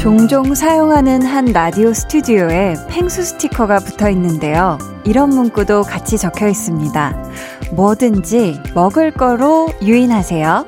[0.00, 4.78] 종종 사용하는 한 라디오 스튜디오에 펭수 스티커가 붙어 있는데요.
[5.04, 7.22] 이런 문구도 같이 적혀 있습니다.
[7.74, 10.64] 뭐든지 먹을 거로 유인하세요.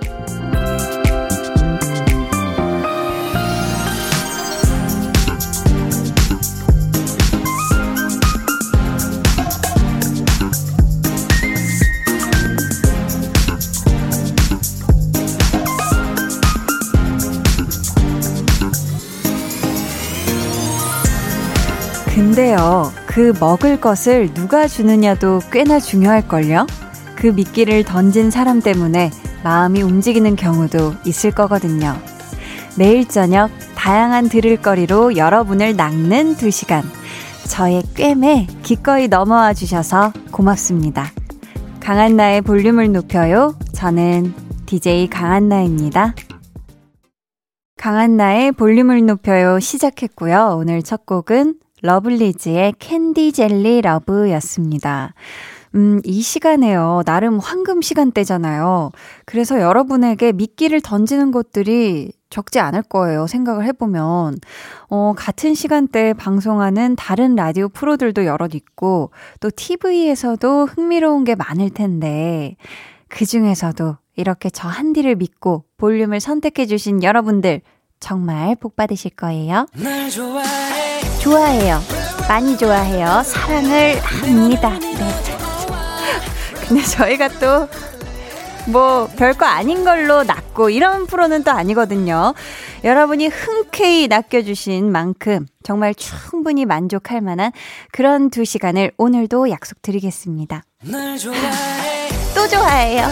[23.12, 26.66] 그 먹을 것을 누가 주느냐도 꽤나 중요할걸요?
[27.14, 29.11] 그 미끼를 던진 사람 때문에
[29.44, 31.94] 마음이 움직이는 경우도 있을 거거든요.
[32.78, 36.83] 매일 저녁 다양한 들을거리로 여러분을 낚는 두 시간.
[37.48, 41.12] 저의 꾐에 기꺼이 넘어와 주셔서 고맙습니다.
[41.81, 43.59] 강한나의 볼륨을 높여요.
[43.75, 44.33] 저는
[44.65, 46.15] DJ 강한나입니다.
[47.77, 50.56] 강한나의 볼륨을 높여요 시작했고요.
[50.59, 55.15] 오늘 첫 곡은 러블리즈의 Candy Jelly Love였습니다.
[55.75, 57.02] 음, 이 시간에요.
[57.06, 58.91] 나름 황금 시간대잖아요.
[59.25, 63.27] 그래서 여러분에게 미끼를 던지는 것들이 적지 않을 거예요.
[63.27, 64.38] 생각을 해보면.
[64.88, 69.10] 어, 같은 시간대에 방송하는 다른 라디오 프로들도 여럿 있고,
[69.41, 72.56] 또 TV에서도 흥미로운 게 많을 텐데,
[73.08, 77.60] 그 중에서도 이렇게 저 한디를 믿고 볼륨을 선택해주신 여러분들,
[78.00, 79.66] 정말 복 받으실 거예요.
[80.10, 80.92] 좋아해
[81.31, 81.81] 요.
[82.28, 83.23] 많이 좋아해요.
[83.25, 84.70] 사랑을 합니다.
[84.81, 85.09] 네.
[86.67, 87.69] 근데 저희가 또,
[88.67, 92.34] 뭐, 별거 아닌 걸로 낚고 이런 프로는 또 아니거든요.
[92.84, 97.53] 여러분이 흔쾌히 낚여주신 만큼 정말 충분히 만족할 만한
[97.93, 100.65] 그런 두 시간을 오늘도 약속드리겠습니다.
[102.34, 103.06] 또 좋아해요.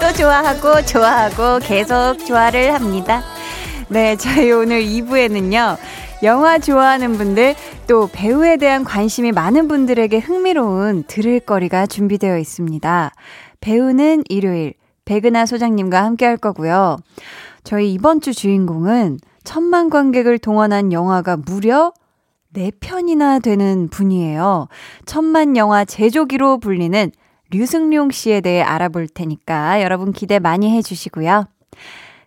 [0.00, 3.22] 또 좋아하고, 좋아하고, 계속 좋아를 합니다.
[3.88, 5.76] 네, 저희 오늘 2부에는요.
[6.22, 7.56] 영화 좋아하는 분들,
[7.88, 13.12] 또 배우에 대한 관심이 많은 분들에게 흥미로운 들을 거리가 준비되어 있습니다.
[13.60, 14.74] 배우는 일요일,
[15.04, 16.98] 백은하 소장님과 함께 할 거고요.
[17.64, 21.92] 저희 이번 주 주인공은 천만 관객을 동원한 영화가 무려
[22.54, 24.68] 4편이나 되는 분이에요.
[25.06, 27.10] 천만 영화 제조기로 불리는
[27.50, 31.46] 류승룡 씨에 대해 알아볼 테니까 여러분 기대 많이 해주시고요.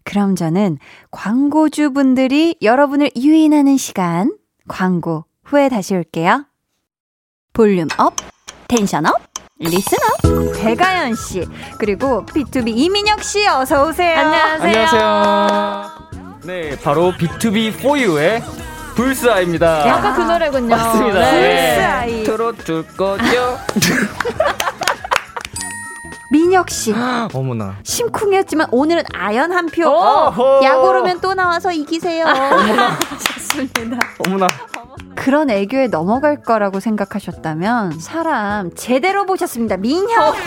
[0.05, 0.77] 그럼 저는
[1.11, 4.31] 광고주 분들이 여러분을 유인하는 시간,
[4.67, 6.45] 광고 후에 다시 올게요.
[7.53, 8.13] Volume up,
[8.67, 9.15] tension up,
[9.59, 10.53] listen up.
[10.61, 11.45] 백아연 씨,
[11.79, 14.17] 그리고 BTOB 이민혁 씨 어서 오세요.
[14.19, 14.67] 안녕하세요.
[14.67, 15.91] 안녕하세요.
[16.45, 18.43] 네, 바로 BTOB 4U의
[18.95, 19.91] Bull's Eye입니다.
[19.91, 20.67] 아까 그 노래군요.
[20.67, 21.19] 맞습니다.
[21.31, 21.75] 네.
[21.75, 22.23] Bull's Eye.
[22.23, 23.57] 틀어줄 거죠?
[26.31, 26.93] 민혁 씨.
[27.33, 27.75] 어머나.
[27.83, 29.87] 심쿵이었지만 오늘은 아연 한 표.
[29.87, 30.61] 어허.
[30.63, 32.25] 야구르면 또 나와서 이기세요.
[32.25, 32.97] 어머나.
[33.33, 33.97] 좋습니다.
[34.25, 34.47] 어머나.
[35.15, 39.77] 그런 애교에 넘어갈 거라고 생각하셨다면 사람 제대로 보셨습니다.
[39.77, 40.35] 민혁.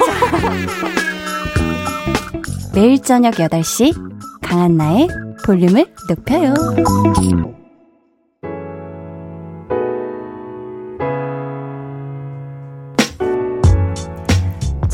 [2.75, 3.95] 매일 저녁 8시
[4.43, 5.09] 강한나의
[5.45, 6.55] 볼륨을 높여요.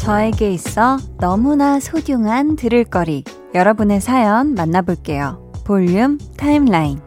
[0.05, 5.53] 저에게 있어 너무나 소중한 들을거리 여러분의 사연 만나볼게요.
[5.65, 7.01] 볼륨 타임라인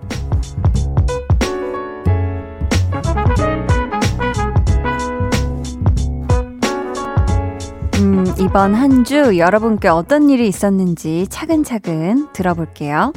[7.99, 13.13] 음, 이번 한 주 여러분께 어떤 일이 있었는지 차근차근 들어볼게요.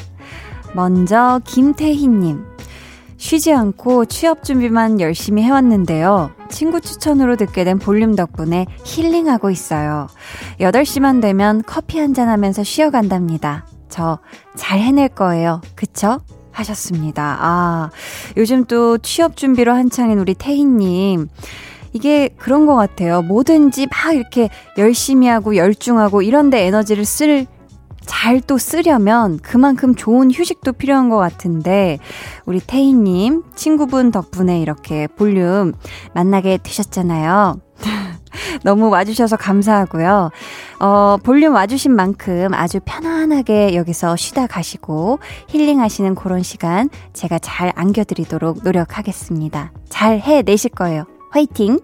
[0.74, 2.44] 먼저 김태희님.
[3.20, 6.30] 쉬지 않고 취업 준비만 열심히 해왔는데요.
[6.48, 10.06] 친구 추천으로 듣게 된 볼륨 덕분에 힐링하고 있어요.
[10.58, 13.66] 8시만 되면 커피 한잔 하면서 쉬어간답니다.
[13.90, 14.18] 저
[14.56, 15.60] 잘 해낼 거예요.
[15.74, 16.20] 그쵸?
[16.50, 17.36] 하셨습니다.
[17.40, 17.90] 아,
[18.38, 21.28] 요즘 또 취업 준비로 한창인 우리 태희님.
[21.92, 23.20] 이게 그런 것 같아요.
[23.22, 24.48] 뭐든지 막 이렇게
[24.78, 27.46] 열심히 하고 열중하고 이런데 에너지를 쓸,
[28.06, 31.98] 잘 또 쓰려면 그만큼 좋은 휴식도 필요한 것 같은데,
[32.46, 35.72] 우리 태희님, 친구분 덕분에 이렇게 볼륨
[36.14, 37.60] 만나게 되셨잖아요.
[38.62, 40.30] 너무 와주셔서 감사하고요.
[40.80, 45.18] 어, 볼륨 와주신 만큼 아주 편안하게 여기서 쉬다 가시고
[45.48, 49.72] 힐링하시는 그런 시간 제가 잘 안겨드리도록 노력하겠습니다.
[49.88, 51.04] 잘 해내실 거예요.
[51.30, 51.80] 화이팅!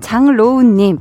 [0.00, 1.00] 장로우님,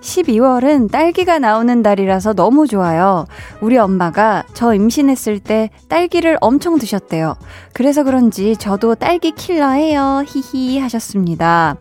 [0.00, 3.26] 12월은 딸기가 나오는 달이라서 너무 좋아요.
[3.60, 7.36] 우리 엄마가 저 임신했을 때 딸기를 엄청 드셨대요.
[7.72, 10.24] 그래서 그런지 저도 딸기 킬러예요.
[10.26, 11.76] 히히 하셨습니다.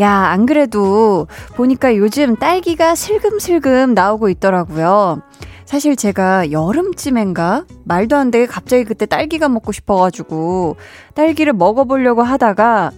[0.00, 5.22] 야, 안 그래도 보니까 요즘 딸기가 슬금슬금 나오고 있더라고요.
[5.64, 10.76] 사실 제가 여름쯤엔가 말도 안 되게 갑자기 그때 딸기가 먹고 싶어가지고
[11.14, 12.90] 딸기를 먹어보려고 하다가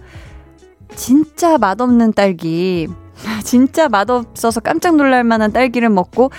[0.95, 2.87] 진짜 맛없는 딸기,
[3.43, 6.31] 진짜 맛없어서 깜짝 놀랄 만한 딸기를 먹고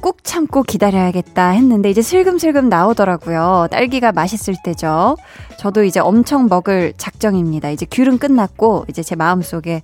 [0.00, 3.68] 꾹 참고 기다려야겠다 했는데 이제 슬금슬금 나오더라고요.
[3.70, 5.16] 딸기가 맛있을 때죠.
[5.58, 7.70] 저도 이제 엄청 먹을 작정입니다.
[7.70, 9.82] 이제 귤은 끝났고 이제 제 마음속에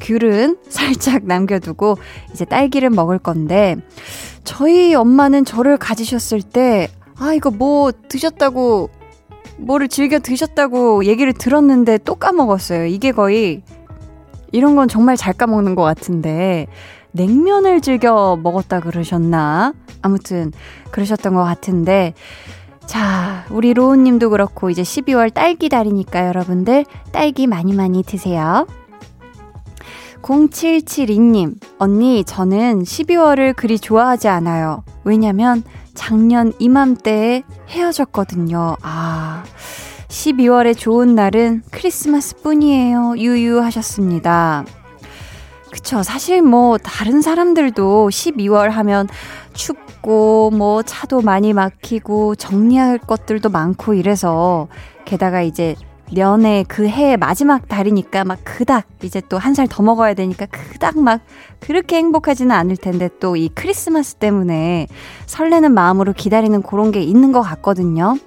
[0.00, 1.96] 귤은 살짝 남겨두고
[2.32, 3.76] 이제 딸기를 먹을 건데
[4.42, 8.90] 저희 엄마는 저를 가지셨을 때 아, 이거 뭐 드셨다고
[9.58, 12.86] 뭐를 즐겨 드셨다고 얘기를 들었는데 또 까먹었어요.
[12.86, 13.62] 이게 거의
[14.52, 16.66] 이런 건 정말 잘 까먹는 것 같은데
[17.12, 19.72] 냉면을 즐겨 먹었다 그러셨나?
[20.02, 20.52] 아무튼
[20.90, 22.14] 그러셨던 것 같은데
[22.86, 28.66] 자, 우리 로운 님도 그렇고 이제 12월 딸기 달이니까 여러분들 딸기 많이 많이 드세요.
[30.22, 34.84] 0772님, 언니, 저는 12월을 그리 좋아하지 않아요.
[35.04, 35.64] 왜냐면
[35.94, 38.76] 작년 이맘때에 헤어졌거든요.
[38.82, 39.44] 아,
[40.12, 43.14] 12월의 좋은 날은 크리스마스 뿐이에요.
[43.16, 44.66] 유유하셨습니다.
[45.70, 46.02] 그쵸.
[46.02, 49.08] 사실 뭐, 다른 사람들도 12월 하면
[49.54, 54.68] 춥고, 뭐, 차도 많이 막히고, 정리할 것들도 많고 이래서,
[55.06, 55.76] 게다가 이제,
[56.12, 60.98] 년의 그 해의 마지막 달이니까 막 그닥 이제 또 한 살 더 먹어야 되니까 그닥
[60.98, 61.22] 막
[61.58, 64.88] 그렇게 행복하지는 않을 텐데 또 이 크리스마스 때문에
[65.24, 68.18] 설레는 마음으로 기다리는 그런 게 있는 것 같거든요.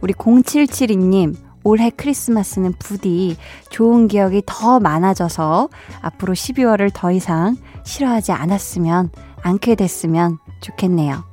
[0.00, 3.36] 우리 0772님, 올해 크리스마스는 부디
[3.70, 5.68] 좋은 기억이 더 많아져서
[6.00, 9.10] 앞으로 12월을 더 이상 싫어하지 않았으면,
[9.42, 11.24] 않게 됐으면 좋겠네요.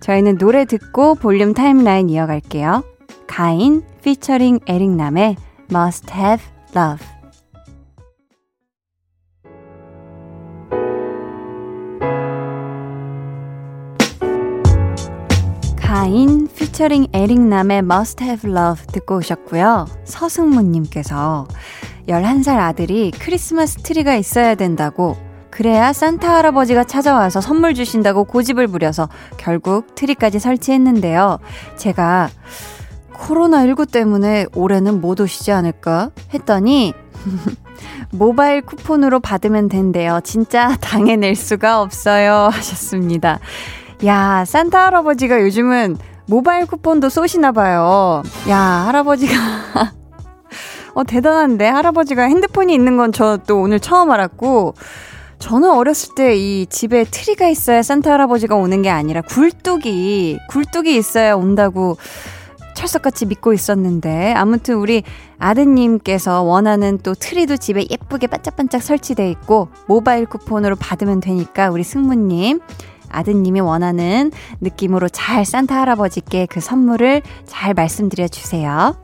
[0.00, 2.84] 저희는 노래 듣고 볼륨 타임라인 이어갈게요.
[3.26, 5.36] 가인 피처링 에릭남의
[5.70, 6.44] Must Have
[6.76, 7.06] Love
[15.76, 16.41] 가인
[16.72, 19.86] 피처링 에릭남의 Must Have Love 듣고 오셨고요.
[20.04, 21.46] 서승무님께서
[22.08, 25.18] 11살 아들이 크리스마스 트리가 있어야 된다고
[25.50, 31.40] 그래야 산타 할아버지가 찾아와서 선물 주신다고 고집을 부려서 결국 트리까지 설치했는데요.
[31.76, 32.30] 제가
[33.16, 36.94] 코로나19 때문에 올해는 못 오시지 않을까 했더니
[38.12, 40.20] 모바일 쿠폰으로 받으면 된대요.
[40.24, 42.48] 진짜 당해낼 수가 없어요.
[42.50, 43.40] 하셨습니다.
[44.06, 45.98] 야, 산타 할아버지가 요즘은
[46.32, 48.22] 모바일 쿠폰도 쏘시나 봐요.
[48.48, 49.34] 야, 할아버지가
[50.94, 54.72] 어 대단한데 할아버지가 핸드폰이 있는 건 저 또 오늘 처음 알았고
[55.38, 61.34] 저는 어렸을 때 이 집에 트리가 있어야 산타 할아버지가 오는 게 아니라 굴뚝이 굴뚝이 있어야
[61.34, 61.98] 온다고
[62.76, 65.02] 철석같이 믿고 있었는데 아무튼 우리
[65.38, 72.60] 아드님께서 원하는 또 트리도 집에 예쁘게 반짝반짝 설치돼 있고 모바일 쿠폰으로 받으면 되니까 우리 승무님
[73.12, 78.96] 아드님이 원하는 느낌으로 잘 산타 할아버지께 그 선물을 잘 말씀드려 주세요.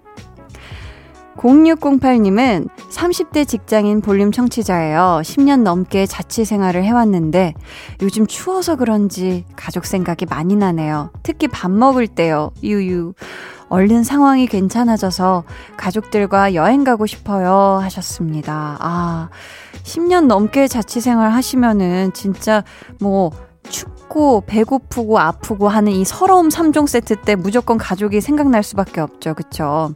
[1.38, 5.20] 0608님은 30대 직장인 볼륨 청취자예요.
[5.22, 7.54] 10년 넘게 자취 생활을 해왔는데
[8.02, 11.10] 요즘 추워서 그런지 가족 생각이 많이 나네요.
[11.22, 12.50] 특히 밥 먹을 때요.
[12.62, 13.14] 유유.
[13.68, 15.44] 얼른 상황이 괜찮아져서
[15.76, 17.78] 가족들과 여행 가고 싶어요.
[17.82, 18.78] 하셨습니다.
[18.80, 19.28] 아,
[19.84, 22.64] 10년 넘게 자취 생활 하시면은 진짜
[22.98, 23.30] 뭐
[24.08, 29.34] 춥고 배고프고 아프고 하는 이 서러움 3종 세트 때 무조건 가족이 생각날 수밖에 없죠.
[29.34, 29.94] 그쵸?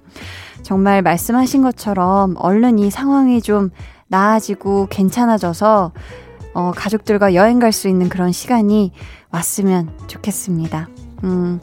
[0.63, 3.71] 정말 말씀하신 것처럼 얼른 이 상황이 좀
[4.09, 5.93] 나아지고 괜찮아져서
[6.55, 8.93] 어, 가족들과 여행 갈 수 있는 그런 시간이
[9.31, 10.89] 왔으면 좋겠습니다.
[11.25, 11.61] 음,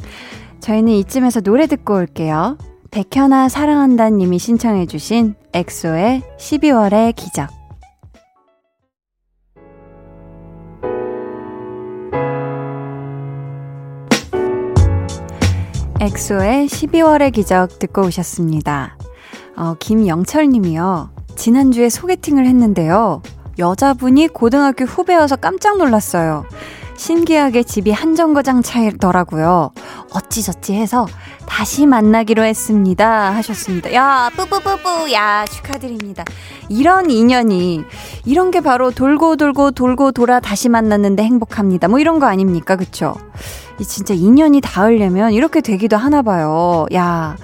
[0.59, 2.57] 저희는 이쯤에서 노래 듣고 올게요.
[2.91, 7.58] 백현아 사랑한다 님이 신청해주신 엑소의 12월의 기적.
[16.01, 18.97] 엑소의 12월의 기적 듣고 오셨습니다.
[19.57, 21.09] 어, 김영철 님이요.
[21.35, 23.21] 지난주에 소개팅을 했는데요.
[23.57, 26.45] 여자분이 고등학교 후배여서 깜짝 놀랐어요.
[26.99, 29.71] 신기하게 집이 한 정거장 차이더라고요.
[30.11, 31.07] 어찌저찌 해서
[31.47, 33.33] 다시 만나기로 했습니다.
[33.35, 33.93] 하셨습니다.
[33.93, 35.13] 야, 뿌뿌뿌뿌.
[35.13, 36.25] 야, 축하드립니다.
[36.67, 37.85] 이런 인연이,
[38.25, 41.87] 이런 게 바로 돌고 돌고 돌고 돌아 다시 만났는데 행복합니다.
[41.87, 42.75] 뭐 이런 거 아닙니까?
[42.75, 43.15] 그쵸?
[43.79, 46.85] 이 진짜 인연이 닿으려면 이렇게 되기도 하나 봐요.
[46.93, 47.37] 야.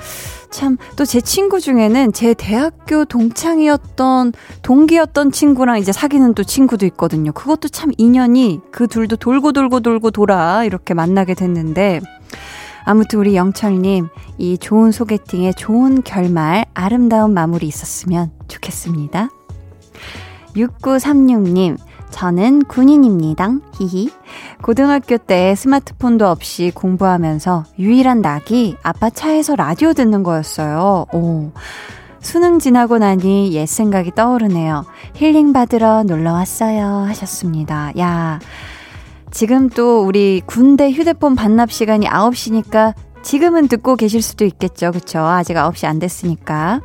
[0.56, 4.32] 참, 또 제 친구 중에는 제 대학교 동창이었던,
[4.62, 7.34] 동기였던 친구랑 이제 사귀는 또 친구도 있거든요.
[7.34, 12.00] 그것도 참 인연이 그 둘도 돌고 돌고 돌고 돌아 이렇게 만나게 됐는데,
[12.86, 14.08] 아무튼 우리 영철님,
[14.38, 19.30] 이 좋은 소개팅에 좋은 결말, 아름다운 마무리 있었으면 좋겠습니다.
[20.56, 21.78] 6936님,
[22.16, 23.50] 저는 군인입니다.
[23.74, 24.10] 히히.
[24.62, 31.08] 고등학교 때 스마트폰도 없이 공부하면서 유일한 낙이 아빠 차에서 라디오 듣는 거였어요.
[31.12, 31.52] 오.
[32.22, 34.86] 수능 지나고 나니 옛 생각이 떠오르네요.
[35.16, 37.04] 힐링 받으러 놀러 왔어요.
[37.10, 37.92] 하셨습니다.
[38.00, 38.40] 야.
[39.32, 42.94] 지금 또 우리 군대 휴대폰 반납 시간이 9시니까
[43.24, 44.94] 지금은 듣고 계실 수도 있겠죠.
[44.94, 45.20] 그쵸?
[45.20, 46.80] 아직 9시 안 됐으니까.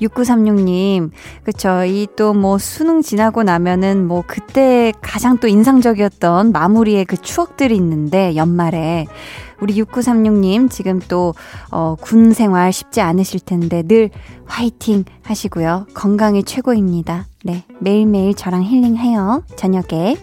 [0.00, 1.10] 6936님,
[1.44, 1.84] 그쵸.
[1.84, 8.36] 이 또 뭐 수능 지나고 나면은 뭐 그때 가장 또 인상적이었던 마무리의 그 추억들이 있는데
[8.36, 9.06] 연말에
[9.60, 11.34] 우리 6936님 지금 또,
[11.72, 14.10] 어, 군 생활 쉽지 않으실 텐데 늘
[14.46, 15.86] 화이팅 하시고요.
[15.94, 17.26] 건강이 최고입니다.
[17.44, 17.64] 네.
[17.80, 19.42] 매일매일 저랑 힐링해요.
[19.56, 20.16] 저녁에.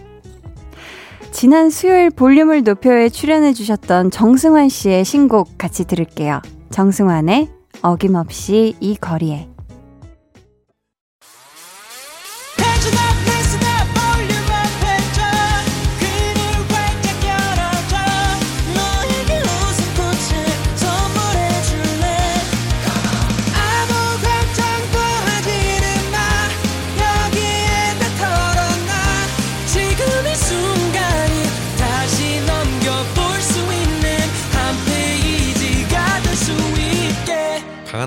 [1.32, 6.40] 지난 수요일 볼륨을 높여에 출연해 주셨던 정승환 씨의 신곡 같이 들을게요.
[6.70, 7.50] 정승환의
[7.82, 9.48] 어김없이 이 거리에.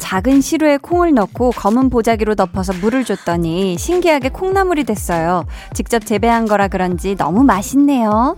[0.00, 5.44] 작은 시루에 콩을 넣고 검은 보자기로 덮어서 물을 줬더니 신기하게 콩나물이 됐어요.
[5.72, 8.36] 직접 재배한 거라 그런지 너무 맛있네요.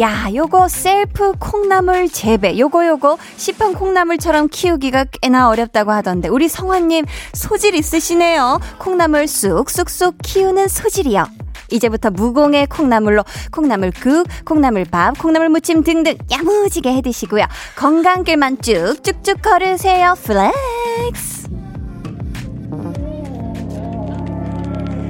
[0.00, 2.58] 야, 요거 셀프 콩나물 재배.
[2.58, 8.60] 요거 요거 시판 콩나물처럼 키우기가 꽤나 어렵다고 하던데 우리 성화님 소질 있으시네요.
[8.78, 11.41] 콩나물 쑥쑥쑥 키우는 소질이요.
[11.72, 17.44] 이제부터 무공의 콩나물로 콩나물국, 콩나물밥, 콩나물 무침 등등 야무지게 해 드시고요.
[17.76, 20.14] 건강길만 쭉 쭉쭉 걸으세요.
[20.22, 21.42] Flex.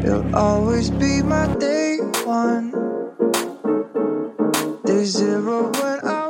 [0.04, 2.72] You'll always be my day one.
[4.84, 6.21] Day zero when I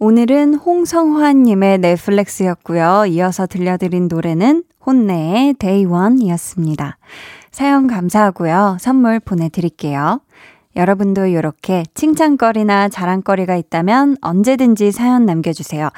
[0.00, 3.06] 오늘은 홍성환님의 flex였고요.
[3.08, 6.98] 이어서 들려드린 노래는 HONNE의 One이었습니다.
[7.50, 8.76] 사연 감사하고요.
[8.78, 10.20] 선물 보내드릴게요.
[10.76, 15.88] 여러분도 이렇게 칭찬거리나 자랑거리가 있다면 언제든지 사연 남겨주세요.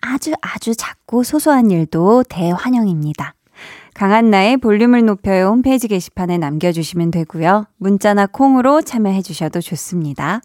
[0.00, 3.34] 아주 아주 작고 소소한 일도 대환영입니다.
[3.94, 7.64] 강한나의 볼륨을 높여요 홈페이지 게시판에 남겨주시면 되고요.
[7.78, 10.42] 문자나 콩으로 참여해주셔도 좋습니다.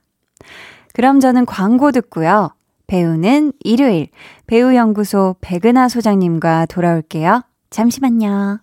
[0.96, 2.50] 그럼 저는 광고 듣고요.
[2.88, 4.10] 배우는 일요일
[4.48, 7.44] 배우연구소 백은하 소장님과 돌아올게요.
[7.70, 8.60] 잠시만요.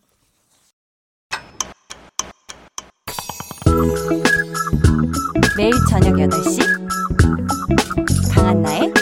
[5.56, 6.60] 매일 저녁 8시
[8.34, 8.92] 강한나의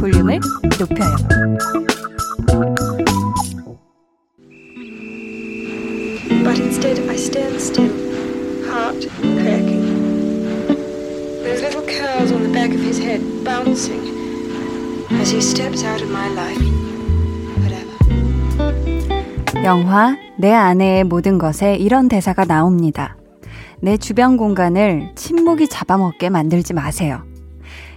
[0.00, 0.40] 볼륨을
[0.80, 1.16] 높여요.
[19.62, 23.18] 영화 내 아내의 모든 것에 이런 대사가 나옵니다.
[23.82, 27.24] 내 주변 공간을 침묵이 잡아먹게 만들지 마세요.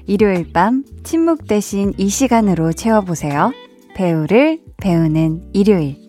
[0.08, 3.54] 일요일 밤 침묵 대신 이 시간으로 채워보세요.
[3.96, 6.02] 배우를 배우는 일요일.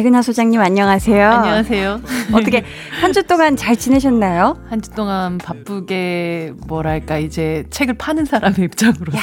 [0.00, 1.28] 백은하 소장님 안녕하세요.
[1.30, 2.00] 안녕하세요.
[2.32, 2.64] 어떻게
[3.02, 4.56] 한 주 동안 잘 지내셨나요?
[4.70, 9.20] 한 주 동안 바쁘게 뭐랄까 이제 책을 파는 사람의 입장으로서 야.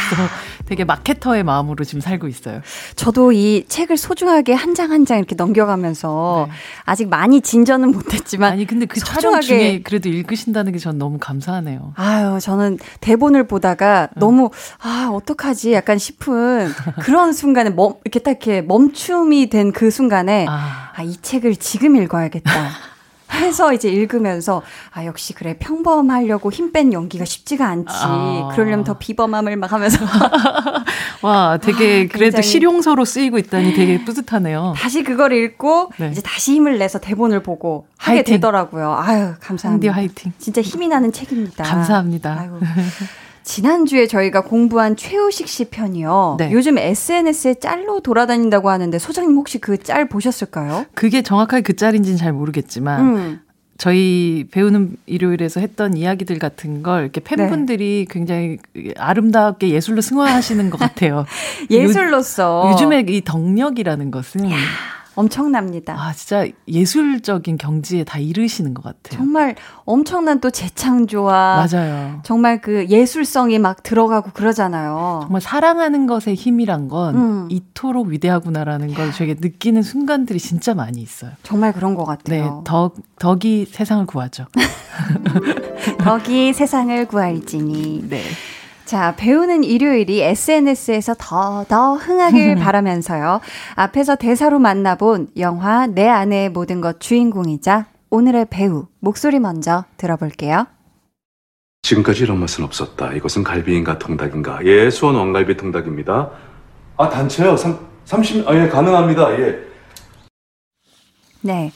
[0.67, 2.61] 되게 마케터의 마음으로 지금 살고 있어요.
[2.95, 6.53] 저도 이 책을 소중하게 한장 한 장 이렇게 넘겨가면서 네.
[6.83, 11.17] 아직 많이 진전은 못했지만 아니 근데 그 소중하게 촬영 중에 그래도 읽으신다는 게 전 너무
[11.19, 11.93] 감사하네요.
[11.95, 14.19] 아유 저는 대본을 보다가 응.
[14.19, 14.49] 너무
[14.81, 16.67] 아 어떡하지 약간 싶은
[17.01, 20.91] 그런 순간에 멈 이렇게 딱 이렇게 멈춤이 된 그 순간에 아.
[20.95, 22.51] 아, 이 책을 지금 읽어야겠다.
[23.33, 24.61] 해서 이제 읽으면서
[24.93, 27.85] 아 역시 그래 평범하려고 힘 뺀 연기가 쉽지가 않지.
[27.89, 28.49] 아.
[28.53, 29.97] 그러려면 더 비범함을 막 하면서
[31.21, 34.73] 와 되게 아, 그래도 실용서로 쓰이고 있다니 되게 뿌듯하네요.
[34.77, 36.09] 다시 그걸 읽고 네.
[36.11, 38.35] 이제 다시 힘을 내서 대본을 보고 하게 하이팅.
[38.35, 38.93] 되더라고요.
[38.97, 39.93] 아유 감사합니다.
[39.93, 40.33] 화이팅.
[40.37, 41.63] 진짜 힘이 나는 책입니다.
[41.63, 42.37] 감사합니다.
[42.39, 42.59] 아유.
[43.47, 46.35] 지난주에 저희가 공부한 최우식 씨 편이요.
[46.37, 46.51] 네.
[46.51, 50.85] 요즘 SNS에 짤로 돌아다닌다고 하는데 소장님 혹시 그 짤 보셨을까요?
[50.93, 53.39] 그게 정확하게 그 짤인지는 잘 모르겠지만 음.
[53.77, 58.13] 저희 배우는 일요일에서 했던 이야기들 같은 걸 이렇게 팬분들이 네.
[58.13, 58.57] 굉장히
[58.97, 61.25] 아름답게 예술로 승화하시는 것 같아요.
[61.71, 64.49] 예술로서 요, 즘에이 덕력이라는 것은
[65.17, 65.95] 엄청납니다.
[65.97, 69.17] 아 진짜 예술적인 경지에 다 이르시는 것 같아요.
[69.17, 72.19] 정말 엄청난 또 재창조와 맞아요.
[72.23, 75.21] 정말 그 예술성이 막 들어가고 그러잖아요.
[75.23, 77.47] 정말 사랑하는 것의 힘이란 건 음.
[77.49, 81.31] 이토록 위대하구나라는 걸 되게 느끼는 순간들이 진짜 많이 있어요.
[81.41, 82.61] 정말 그런 것 네, 같아요.
[82.63, 84.45] 덕, 덕이 세상을 구하죠.
[85.99, 88.05] 덕이 세상을 구할지니.
[88.07, 88.21] 네.
[88.87, 93.41] 자, 배우는 일요일이 SNS에서 더, 더 흥하길 바라면서요.
[93.75, 100.67] 앞에서 대사로 만나본 영화 내 안의 모든 것 주인공이자 오늘의 배우, 목소리 먼저 들어볼게요.
[101.81, 103.11] 지금까지 이런 맛은 없었다.
[103.11, 104.59] 이것은 갈비인가 통닭인가?
[104.63, 106.31] 예, 수원 왕갈비 통닭입니다.
[106.95, 107.57] 아, 단체요?
[107.57, 109.37] 3, 30, 아, 예, 가능합니다.
[109.41, 109.59] 예.
[111.41, 111.73] 네.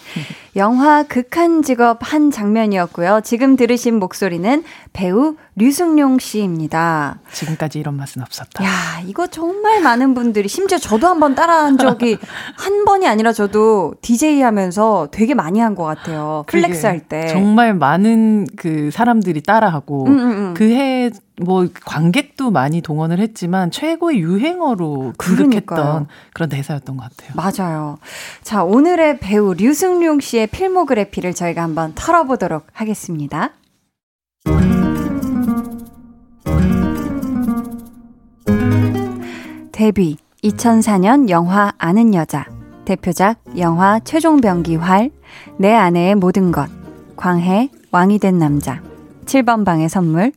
[0.58, 3.22] 영화 극한 직업 한 장면이었고요.
[3.24, 7.20] 지금 들으신 목소리는 배우 류승룡 씨입니다.
[7.32, 8.64] 지금까지 이런 맛은 없었다.
[8.66, 8.70] 야,
[9.06, 12.18] 이거 정말 많은 분들이 심지어 저도 한번 따라한 적이
[12.58, 16.44] 한 번이 아니라 저도 DJ 하면서 되게 많이 한 것 같아요.
[16.48, 17.28] flex 할 때.
[17.28, 20.54] 정말 많은 그 사람들이 따라하고 음, 음, 음.
[20.54, 21.12] 그 해
[21.44, 25.14] 뭐 관객도 많이 동원을 했지만 최고의 유행어로.
[25.18, 27.32] 급격했던 그런 대사였던 것 같아요.
[27.36, 27.98] 맞아요.
[28.44, 33.52] 자, 오늘의 배우 류승룡 씨의 필모그래피를 저희가 한번 털어보도록 하겠습니다.
[39.72, 42.46] 데뷔 2004년 영화 아는 여자
[42.86, 45.10] 대표작 영화 최종병기 활
[45.58, 46.70] 내 아내의 모든 것
[47.16, 48.82] 광해 왕이 된 남자
[49.26, 50.32] 7번 방의 선물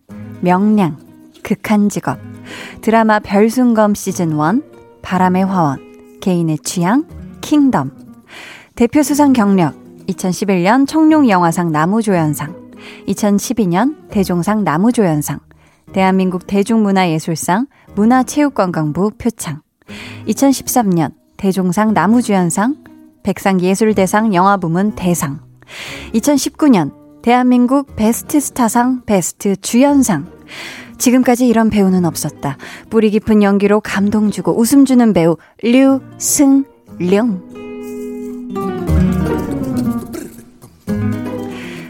[0.44, 0.98] 명량
[1.42, 2.18] 극한 직업.
[2.83, 4.62] 드라마 별순검 시즌 1
[5.02, 5.78] 바람의 화원
[6.20, 7.04] 개인의 취향
[7.40, 7.90] 킹덤.
[8.74, 9.74] 대표 수상 경력
[10.07, 12.54] 2011년 청룡 영화상 나무조연상
[13.09, 15.40] 2012년 대종상 나무조연상
[15.92, 19.62] 대한민국 대중문화예술상 문화체육관광부 표창
[20.26, 22.76] 2013년 대종상 나무주연상
[23.22, 25.40] 백상예술대상 영화부문 대상
[26.12, 30.34] 2019년 대한민국 베스트 스타상 베스트 주연상
[30.99, 32.57] 지금까지 이런 배우는 없었다.
[32.90, 36.64] 뿌리 깊은 연기로 감동 주고 웃음 주는 배우 류승룡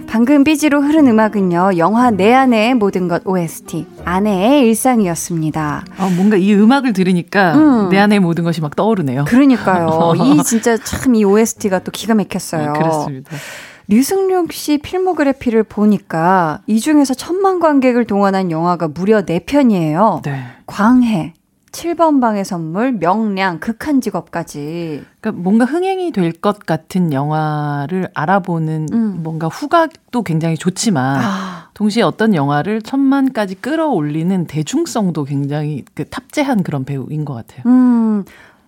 [0.09, 5.85] 방금 삐지로 흐른 음악은요, 영화 내 안의 모든 것 OST, 아내의 일상이었습니다.
[5.99, 7.89] 어, 뭔가 이 음악을 들으니까 음.
[7.89, 9.25] 내 안에 모든 것이 막 떠오르네요.
[9.25, 10.13] 그러니까요.
[10.23, 12.71] 이 진짜 참 이 OST가 또 기가 막혔어요.
[12.71, 13.33] 어, 그렇습니다.
[13.89, 20.23] 류승룡 씨 필모그래피를 보니까 이 중에서 천만 관객을 동원한 영화가 무려 4편이에요.
[20.23, 20.43] 네.
[20.67, 21.35] 광해,
[21.71, 25.05] 7번 방의 선물, 명량, 극한 직업까지.
[25.21, 29.21] 그러니까 뭔가 흥행이 될 것 같은 영화를 알아보는 음.
[29.23, 36.85] 뭔가 후각도 굉장히 좋지만 아, 동시에 어떤 영화를 천만까지 끌어올리는 대중성도 굉장히 그 탑재한 그런
[36.85, 37.63] 배우인 것 같아요.
[37.67, 38.25] 음,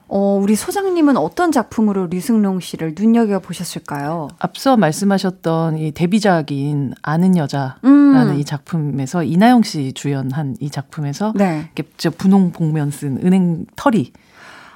[0.09, 4.29] 어, 우리 소장님은 어떤 작품으로 류승룡 씨를 눈여겨 보셨을까요?
[4.39, 8.39] 앞서 말씀하셨던 이 데뷔작인 아는 여자라는 음.
[8.39, 11.71] 이 작품에서 이나영 씨 주연한 이 작품에서 네.
[11.75, 14.13] 이렇게 저 분홍 복면 쓴 은행 털이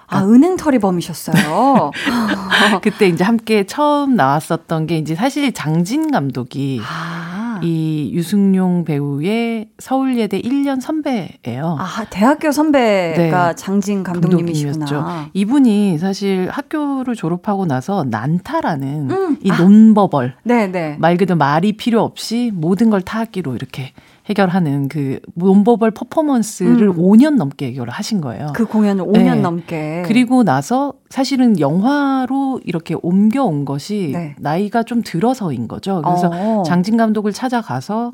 [0.08, 1.92] 아, 은행 털이 범이셨어요.
[2.82, 10.40] 그때 이제 함께 처음 나왔었던 게 이제 사실 장진 감독이 아, 이 유승용 배우의 서울예대
[10.40, 11.76] 1년 선배예요.
[11.78, 13.54] 아, 대학교 선배가 네.
[13.56, 14.86] 장진 감독님이시구나.
[14.86, 15.30] 감독님이었죠.
[15.34, 19.56] 이분이 사실 학교를 졸업하고 나서 난타라는 음, 이 아.
[19.58, 20.96] 논버벌 네네.
[20.98, 23.92] 말 그대로 말이 필요 없이 모든 걸 타악기로 이렇게
[24.30, 26.96] 해결하는 그 논버벌 퍼포먼스를 음.
[26.96, 28.52] 5년 넘게 해결을 하신 거예요.
[28.54, 29.40] 그 공연을 5년 네.
[29.40, 30.02] 넘게.
[30.06, 34.36] 그리고 나서 사실은 영화로 이렇게 옮겨온 것이 네.
[34.38, 36.00] 나이가 좀 들어서인 거죠.
[36.04, 36.62] 그래서 어.
[36.62, 38.12] 장진 감독을 찾아가서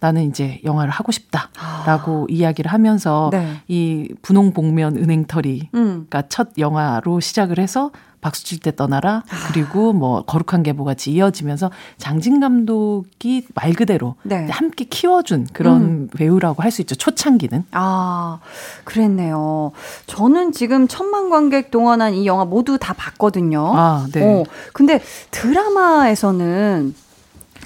[0.00, 3.56] 나는 이제 영화를 하고 싶다라고 이야기를 하면서 네.
[3.66, 6.06] 이 분홍 복면 은행털이 음.
[6.28, 7.90] 첫 영화로 시작을 해서
[8.24, 14.48] 박수 칠 때 떠나라 그리고 뭐 거룩한 계보 같이 이어지면서 장진 감독이 말 그대로 네.
[14.48, 16.08] 함께 키워준 그런 음.
[16.16, 18.38] 배우라고 할 수 있죠 초창기는 아,
[18.84, 19.72] 그랬네요.
[20.06, 23.72] 저는 지금 천만 관객 동원한 이 영화 모두 다 봤거든요.
[23.76, 24.24] 아 네.
[24.24, 26.94] 어, 근데 드라마에서는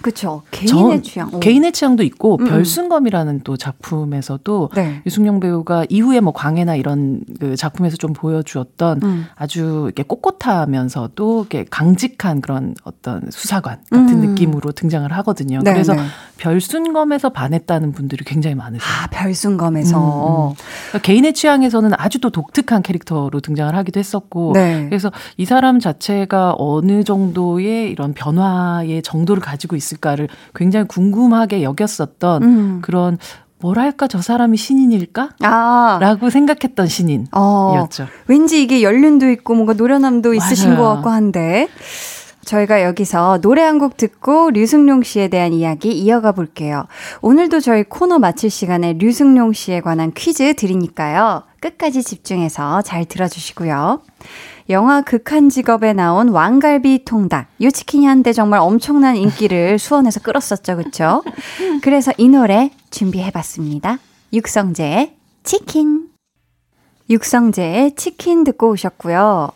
[0.02, 1.28] 그쵸 개인의 전 취향.
[1.32, 1.40] 어.
[1.40, 2.48] 개인의 취향도 있고 음, 음.
[2.48, 5.02] 별순검이라는 또 작품에서도 네.
[5.06, 9.26] 유승용 배우가 이후에 뭐 광해나 이런 그 작품에서 좀 보여주었던 음.
[9.34, 14.20] 아주 이렇게 꼿꼿하면서도 이렇게 강직한 그런 어떤 수사관 같은 음.
[14.20, 15.60] 느낌으로 등장을 하거든요.
[15.62, 16.02] 네, 그래서 네.
[16.38, 18.80] 별순검에서 반했다는 분들이 굉장히 많으세요.
[18.82, 19.98] 아, 별순검에서.
[19.98, 20.54] 음, 음.
[20.88, 24.86] 그러니까 개인의 취향에서는 아주 또 독특한 캐릭터로 등장을 하기도 했었고, 네.
[24.88, 32.42] 그래서 이 사람 자체가 어느 정도의 이런 변화의 정도를 가지고 있 을까를 굉장히 궁금하게 여겼었던
[32.42, 32.78] 음.
[32.82, 33.18] 그런
[33.60, 35.30] 뭐랄까 저 사람이 신인일까?
[35.42, 35.98] 아.
[36.00, 37.32] 라고 생각했던 신인이었죠.
[37.32, 40.82] 어, 왠지 이게 연륜도 있고 뭔가 노련함도 있으신 맞아요.
[40.82, 41.68] 것 같고 한데
[42.44, 46.86] 저희가 여기서 노래 한 곡 듣고 류승룡 씨에 대한 이야기 이어가 볼게요.
[47.20, 51.42] 오늘도 저희 코너 마칠 시간에 류승룡 씨에 관한 퀴즈 드리니까요.
[51.60, 54.00] 끝까지 집중해서 잘 들어주시고요.
[54.70, 57.48] 영화 극한 직업에 나온 왕갈비 통닭.
[57.62, 60.76] 요 치킨이 한때 정말 엄청난 인기를 수원에서 끌었었죠.
[60.76, 61.22] 그쵸?
[61.82, 63.98] 그래서 이 노래 준비해봤습니다.
[64.32, 66.08] 육성재의 치킨.
[67.10, 69.50] 육성재의 치킨 듣고 오셨고요.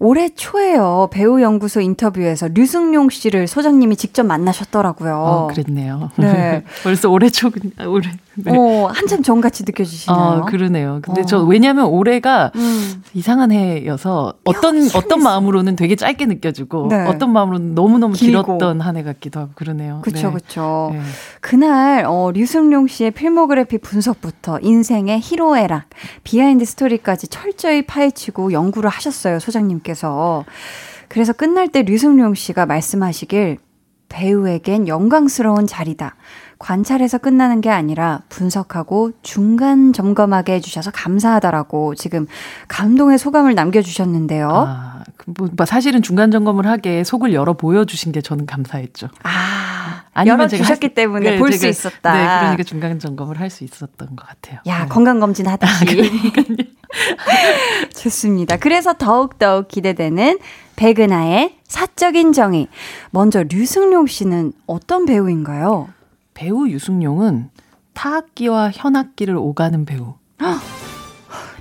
[0.00, 1.08] 올해 초에요.
[1.12, 5.14] 배우연구소 인터뷰에서 류승룡 씨를 소장님이 직접 만나셨더라고요.
[5.16, 6.10] 어, 그랬네요.
[6.16, 6.64] 네.
[6.82, 7.50] 벌써 올해 초,
[7.86, 8.10] 올해.
[8.34, 8.56] 네.
[8.56, 10.18] 어, 한참 전같이 느껴지시나요?
[10.40, 10.98] 어, 그러네요.
[11.02, 11.24] 근데 어.
[11.24, 13.02] 저, 왜냐면 올해가 음.
[13.14, 14.98] 이상한 해여서 어떤, 희한했어요.
[15.04, 17.06] 어떤 마음으로는 되게 짧게 느껴지고 네.
[17.06, 18.58] 어떤 마음으로는 너무너무 길고.
[18.58, 20.00] 길었던 한 해 같기도 하고 그러네요.
[20.02, 20.34] 그쵸, 네.
[20.34, 20.90] 그쵸.
[20.92, 21.00] 네.
[21.40, 25.84] 그날, 어, 류승룡 씨의 필모그래피 분석부터 인생의 희로애락,
[26.24, 30.44] behind story까지 철저히 파헤치고 연구를 하셨어요, 소장님께서.
[31.08, 33.58] 그래서 끝날 때 류승룡 씨가 말씀하시길,
[34.08, 36.16] 배우에겐 영광스러운 자리다.
[36.58, 42.26] 관찰해서 끝나는 게 아니라 분석하고 중간 점검하게 해주셔서 감사하다라고 지금
[42.68, 44.48] 감동의 소감을 남겨주셨는데요.
[44.48, 49.08] 아, 그 뭐, 뭐 사실은 중간 점검을 하게 속을 열어 보여주신 게 저는 감사했죠.
[49.24, 52.12] 아, 아니면 열어주셨기 할- 때문에 네, 볼수 제가- 있었다.
[52.14, 54.60] 네, 그러니까 중간 점검을 할 수 있었던 것 같아요.
[54.66, 54.88] 야, 네.
[54.88, 56.12] 건강검진 하듯이.
[57.96, 58.56] 좋습니다.
[58.56, 60.38] 그래서 더욱더욱 기대되는
[60.76, 62.68] 백은하의 사적인 정의.
[63.10, 65.88] 먼저 류승룡 씨는 어떤 배우인가요?
[66.34, 67.50] 배우 유승용은
[67.94, 70.14] 타악기와 현악기를 오가는 배우.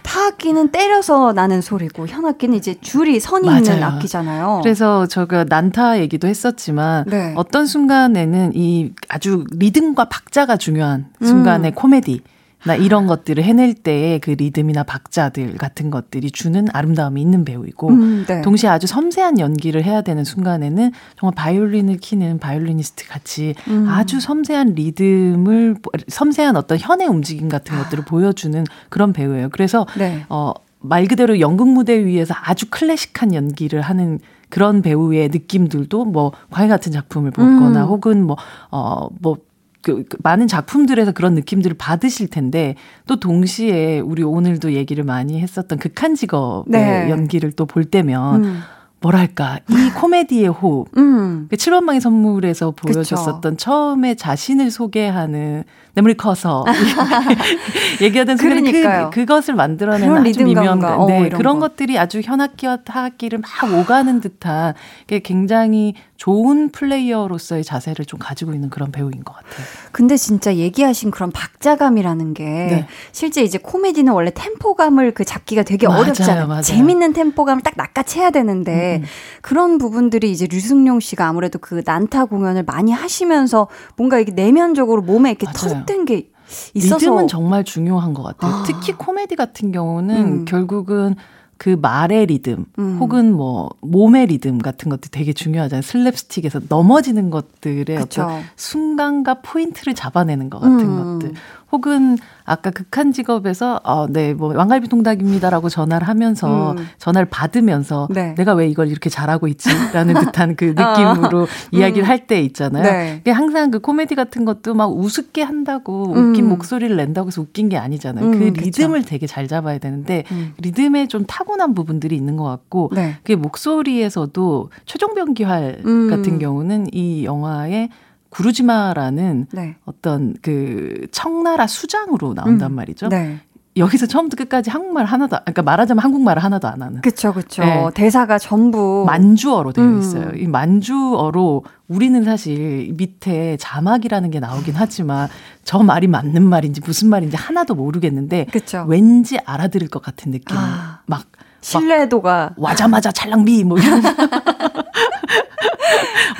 [0.04, 3.86] 타악기는 때려서 나는 소리고 현악기는 이제 줄이 선이 있는 맞아요.
[3.96, 4.60] 악기잖아요.
[4.62, 7.34] 그래서 저가 난타 얘기도 했었지만 네.
[7.38, 11.74] 어떤 순간에는 이 아주 리듬과 박자가 중요한 순간에 음.
[11.76, 12.22] 코미디
[12.65, 18.26] 나 이런 것들을 해낼 때의 그 리듬이나 박자들 같은 것들이 주는 아름다움이 있는 배우이고 음,
[18.28, 18.41] 네.
[18.41, 23.88] 동시에 아주 섬세한 연기를 해야 되는 순간에는 정말 바이올린을 키는 바이올리니스트 같이 음.
[23.89, 29.50] 아주 섬세한 리듬을 섬세한 어떤 현의 움직임 같은 것들을 보여주는 그런 배우예요.
[29.50, 30.26] 그래서 네.
[30.30, 34.19] 어, 말 그대로 연극 무대 위에서 아주 클래식한 연기를 하는
[34.50, 37.88] 그런 배우의 느낌들도 뭐 광해 같은 작품을 보거나 음.
[37.88, 39.51] 혹은 뭐어뭐 그,
[39.82, 42.76] 그 많은 작품들에서 그런 느낌들을 받으실 텐데
[43.08, 47.10] 또 동시에 우리 오늘도 얘기를 많이 했었던 극한 직업의 네.
[47.10, 48.60] 연기를 또 볼 때면 음.
[49.02, 51.48] 뭐랄까 이 코미디의 호흡 음.
[51.50, 52.94] 그 7번방의 선물에서 그쵸.
[52.94, 56.64] 보여줬었던 처음에 자신을 소개하는 뇌물이 커서
[58.02, 59.10] 얘기하던 순간에 그러니까요.
[59.12, 60.84] 그, 그것을 만들어내는 아주 미묘한.
[60.84, 61.68] 어, 네, 그런 거.
[61.68, 64.74] 것들이 아주 현악기와 타악기를 막 오가는 듯한
[65.08, 69.66] 게 굉장히 좋은 플레이어로서의 자세를 좀 가지고 있는 그런 배우인 것 같아요.
[69.92, 72.88] 근데 진짜 얘기하신 그런 박자감이라는 게 네.
[73.12, 76.48] 실제 이제 코미디는 원래 템포감을 그 잡기가 되게 맞아요, 어렵잖아요.
[76.48, 76.62] 맞아요.
[76.62, 79.04] 재밌는 템포감을 딱 낚아채야 되는데 음, 음.
[79.41, 85.32] 그런 부분들이 이제 류승룡 씨가 아무래도 그 난타 공연을 많이 하시면서 뭔가 이게 내면적으로 몸에
[85.32, 85.45] 이렇게.
[85.45, 86.30] 터득된 게
[86.73, 88.51] 있어서 리듬은 정말 중요한 것 같아요.
[88.51, 88.63] 아.
[88.65, 90.45] 특히 코미디 같은 경우는 음.
[90.45, 91.15] 결국은
[91.62, 92.97] 그 말의 리듬 음.
[92.99, 95.84] 혹은 뭐 몸의 리듬 같은 것도 되게 중요하잖아요.
[95.84, 98.23] 슬랩스틱에서 넘어지는 것들의 그쵸.
[98.23, 101.19] 어떤 순간과 포인트를 잡아내는 것 같은 음.
[101.19, 101.34] 것들.
[101.72, 106.88] 혹은 아까 극한 직업에서 어, 네, 뭐 왕갈비 통닭입니다라고 전화를 하면서 음.
[106.98, 108.36] 전화를 받으면서 네.
[108.36, 112.84] 내가 왜 이걸 이렇게 잘하고 있지라는 듯한 그 느낌으로 이야기를 할때 있잖아요.
[112.84, 112.92] 아.
[112.92, 113.18] 네.
[113.22, 116.30] 이게 항상 그 코미디 같은 것도 막 우습게 한다고 음.
[116.30, 118.26] 웃긴 목소리를 낸다고 해서 웃긴 게 아니잖아요.
[118.26, 118.62] 음, 그 그쵸.
[118.66, 120.54] 리듬을 되게 잘 잡아야 되는데 음.
[120.58, 123.16] 리듬에 좀 타고난 부분들이 있는 것 같고 네.
[123.24, 126.10] 그게 목소리에서도 최종병기활 음.
[126.10, 127.90] 같은 경우는 이 영화에
[128.32, 129.76] 구루지마라는 네.
[129.86, 132.76] 어떤 그 청나라 수장으로 나온단 음.
[132.76, 133.10] 말이죠.
[133.10, 133.39] 네.
[133.78, 137.62] 여기서 처음부터 끝까지 한국말 하나도 안- 그러니까 말하자면 한국말을 하나도 안 하는 그쵸, 그쵸.
[137.63, 137.89] 네.
[137.94, 139.06] 대사가 전부.
[139.08, 140.00] 만주어로 되어 음.
[140.00, 140.32] 있어요.
[140.36, 145.30] 이 만주어로 우리는 사실 밑에 자막이라는 게 나오긴 하지만
[145.63, 148.86] 저 말이 맞는 말인지 무슨 말인지 하나도 모르겠는데 그쵸.
[148.89, 150.58] 왠지 알아들을 것 같은 느낌.
[150.58, 151.00] 아.
[151.06, 151.24] 막
[151.62, 152.56] 신뢰도가.
[152.58, 154.02] 와자마자 찰랑비 뭐 이런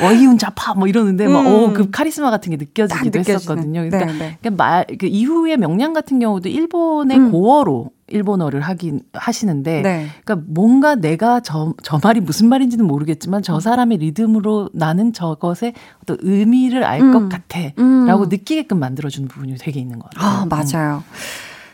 [0.02, 1.48] 어이운 자파 뭐 이러는데 막, 음.
[1.48, 3.20] 어, 그 카리스마 같은 게 느껴지기도.
[3.20, 3.82] 했었거든요.
[3.82, 4.38] 그러니까, 네, 네.
[4.42, 7.32] 그러니까 말, 그 이후에 명량 같은 경우도 일본의 음.
[7.32, 10.08] 고어로 일본어를 하긴 하시는데, 네.
[10.26, 16.18] 그러니까 뭔가 내가 저, 저 말이 무슨 말인지는 모르겠지만 저 사람의 리듬으로 나는 저것의 어떤
[16.22, 17.30] 의미를 알것 음.
[17.30, 17.60] 같아.
[17.78, 18.06] 음.
[18.08, 20.30] 라고 느끼게끔 만들어 주는 부분이 되게 있는 것 같아요.
[20.30, 21.04] 아, 맞아요.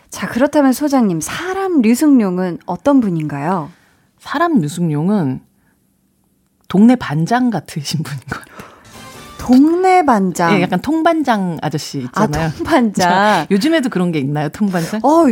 [0.10, 3.72] 자, 그렇다면 소장님, 사람 류승룡은 어떤 분인가요?
[4.20, 5.42] 사람 유승용은
[6.68, 8.47] 동네 반장 같으신 분인 것.
[9.48, 10.58] 동네 반장.
[10.58, 12.52] 예, 약간 통반장 아저씨 아, 있잖아요.
[12.58, 13.46] 통반장.
[13.52, 15.02] 요즘에도 그런 게 있나요, 통반장?
[15.04, 15.26] 어,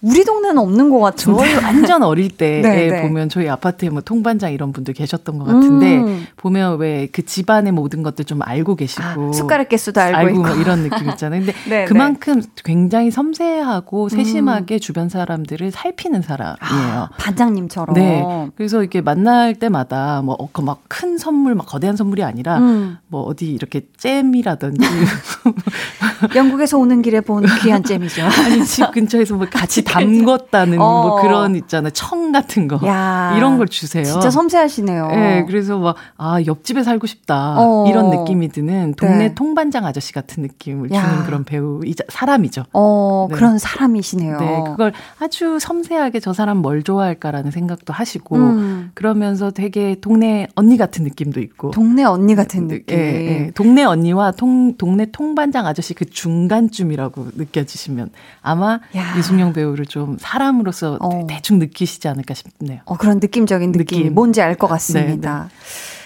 [0.00, 1.38] 우리 동네는 없는 것 같은데.
[1.38, 3.02] 저희 완전 어릴 때에 네, 네.
[3.02, 6.26] 보면 저희 아파트에 뭐 통반장 이런 분들 계셨던 것 같은데 음.
[6.36, 10.42] 보면 왜 그 집안의 모든 것들 좀 알고 계시고 아, 숟가락 개수도 알고, 있고.
[10.42, 11.40] 뭐 이런 느낌 있잖아요.
[11.44, 16.56] 근데 네, 그만큼 굉장히 섬세하고 세심하게 주변 사람들을 살피는 사람이에요.
[16.60, 17.94] 아, 반장님처럼.
[17.94, 18.50] 네.
[18.56, 22.98] 그래서 이렇게 만날 때마다 뭐, 어, 막큰 선물, 막 거대한 선물이 아니라 음.
[23.08, 24.80] 뭐 어디 이렇게 잼이라든지
[26.34, 28.22] 영국에서 오는 길에 본 귀한 잼이죠.
[28.44, 31.02] 아니 집 근처에서 뭐 같이 담궜다는 어.
[31.02, 31.90] 뭐 그런 있잖아요.
[31.90, 32.80] 청 같은 거.
[32.86, 34.04] 야, 이런 걸 주세요.
[34.04, 35.08] 진짜 섬세하시네요.
[35.08, 37.54] 네, 그래서 막, 아, 옆집에 살고 싶다.
[37.58, 37.86] 어.
[37.88, 39.34] 이런 느낌이 드는 동네 네.
[39.34, 41.02] 통반장 아저씨 같은 느낌을 야.
[41.02, 42.64] 주는 그런 배우이자 사람이죠.
[42.72, 43.36] 어, 네.
[43.36, 44.38] 그런 사람이시네요.
[44.38, 48.81] 네, 그걸 아주 섬세하게 저 사람 뭘 좋아할까라는 생각도 하시고, 음.
[48.94, 51.70] 그러면서 되게 동네 언니 같은 느낌도 있고.
[51.70, 52.96] 동네 언니 같은 느낌.
[52.98, 53.50] 예, 예.
[53.54, 59.16] 동네 언니와 통, 동네 통반장 아저씨 그 중간쯤이라고 느껴지시면 아마 야.
[59.16, 61.26] 유승용 배우를 좀 사람으로서 어.
[61.28, 62.80] 대충 느끼시지 않을까 싶네요.
[62.84, 63.82] 어, 그런 느낌적인 느낌.
[63.82, 64.02] 느낌.
[64.04, 65.48] 네, 뭔지 알 것 같습니다.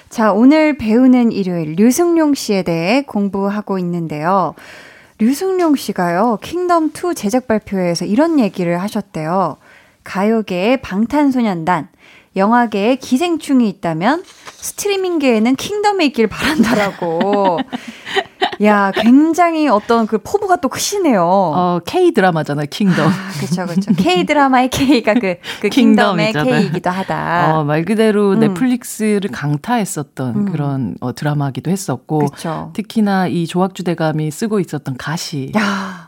[0.08, 4.54] 자, 오늘 배우는 일요일 류승룡 씨에 대해 공부하고 있는데요.
[5.18, 9.56] 류승룡 씨가요, 킹덤 2 제작 발표회에서 이런 얘기를 하셨대요.
[10.04, 11.88] 가요계의 방탄소년단,
[12.36, 14.22] 영화계의 기생충이 있다면
[14.66, 17.58] 스트리밍계에는 킹덤이 있길 바란다라고.
[18.62, 21.22] 야, 굉장히 어떤 그 포부가 또 크시네요.
[21.22, 23.10] 어, K 드라마잖아요, 킹덤.
[23.38, 23.92] 그렇죠, 그렇죠.
[23.96, 26.32] K 드라마의 K가 그, 그 킹덤의.
[26.32, 27.58] K이기도 하다.
[27.58, 28.40] 어, 말 그대로 음.
[28.40, 30.52] 넷플릭스를 강타했었던 음.
[30.52, 32.70] 그런 어, 드라마기도 했었고, 그렇죠.
[32.74, 35.52] 특히나 이 조학주대감이 쓰고 있었던 가시.
[35.56, 36.05] 야,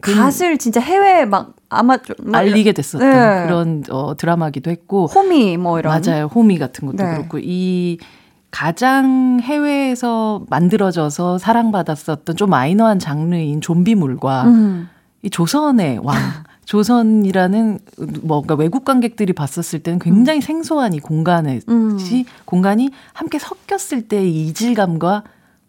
[0.00, 3.46] 갓을 진짜 해외에 막 아마 좀막 알리게 됐었던 네.
[3.46, 6.26] 그런 어, 드라마기도 했고, 호미 뭐 이런 맞아요.
[6.26, 7.14] 호미 같은 것도 네.
[7.14, 7.98] 그렇고 이
[8.50, 14.88] 가장 해외에서 만들어져서 사랑받았었던 좀 마이너한 장르인 좀비물과 음.
[15.22, 16.14] 이 조선의 왕
[16.64, 17.78] 조선이라는
[18.22, 21.98] 뭔가 외국 관객들이 봤었을 때는 굉장히 생소한 이 공간에 음.
[22.44, 25.24] 공간이 함께 섞였을 때의 이질감과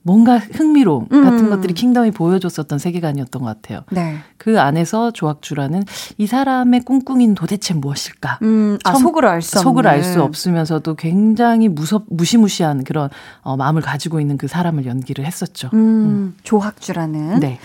[0.07, 1.49] 뭔가 흥미로움 같은 음.
[1.49, 3.81] 것들이 킹덤이 보여줬었던 세계관이었던 것 같아요.
[3.89, 4.17] 네.
[4.37, 5.83] 그 안에서 조학주라는
[6.19, 8.37] 이 사람의 꿍꿍이는 도대체 무엇일까?
[8.43, 13.09] 음, 아, 처음- 속을 알 수 속을 알 수 없으면서도 굉장히 무섭 무시무시한 그런
[13.41, 15.71] 어, 마음을 가지고 있는 그 사람을 연기를 했었죠.
[15.73, 17.39] 음, 조학주라는.
[17.39, 17.57] 네.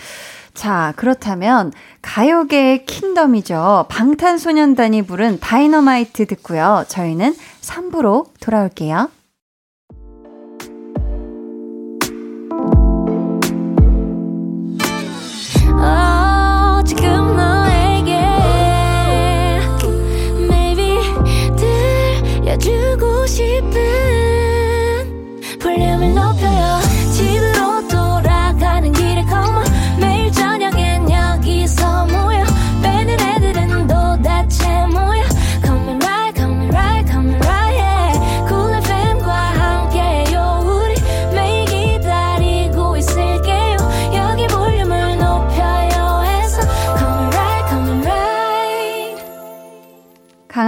[0.55, 3.85] 자, 그렇다면 가요계의 킹덤이죠.
[3.89, 6.85] 방탄소년단이 부른 다이너마이트 듣고요.
[6.87, 9.09] 저희는 3부로 돌아올게요.
[22.61, 23.71] 주고 싶은
[25.59, 26.60] 볼륨을 높여요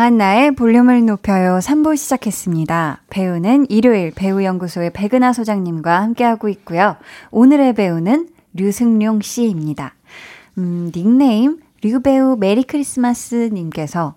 [0.04, 3.04] 강한 나의 볼륨을 높여요 3부 시작했습니다.
[3.10, 6.98] 배우는 일요일 배우연구소의 백은하 소장님과 함께하고 있고요.
[7.32, 9.96] 오늘의 배우는 류승룡 씨입니다.
[10.58, 14.16] 음, 닉네임 류배우 메리 크리스마스 님께서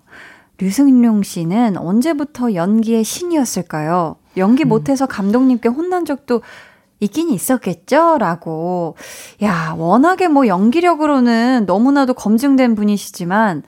[0.57, 4.17] 류승룡 씨는 언제부터 연기의 신이었을까요?
[4.35, 6.41] 연기 못해서 감독님께 혼난 적도
[6.99, 8.17] 있긴 있었겠죠?
[8.17, 8.97] 라고.
[9.41, 13.63] 야, 워낙에 뭐 연기력으로는 너무나도 검증된 분이시지만,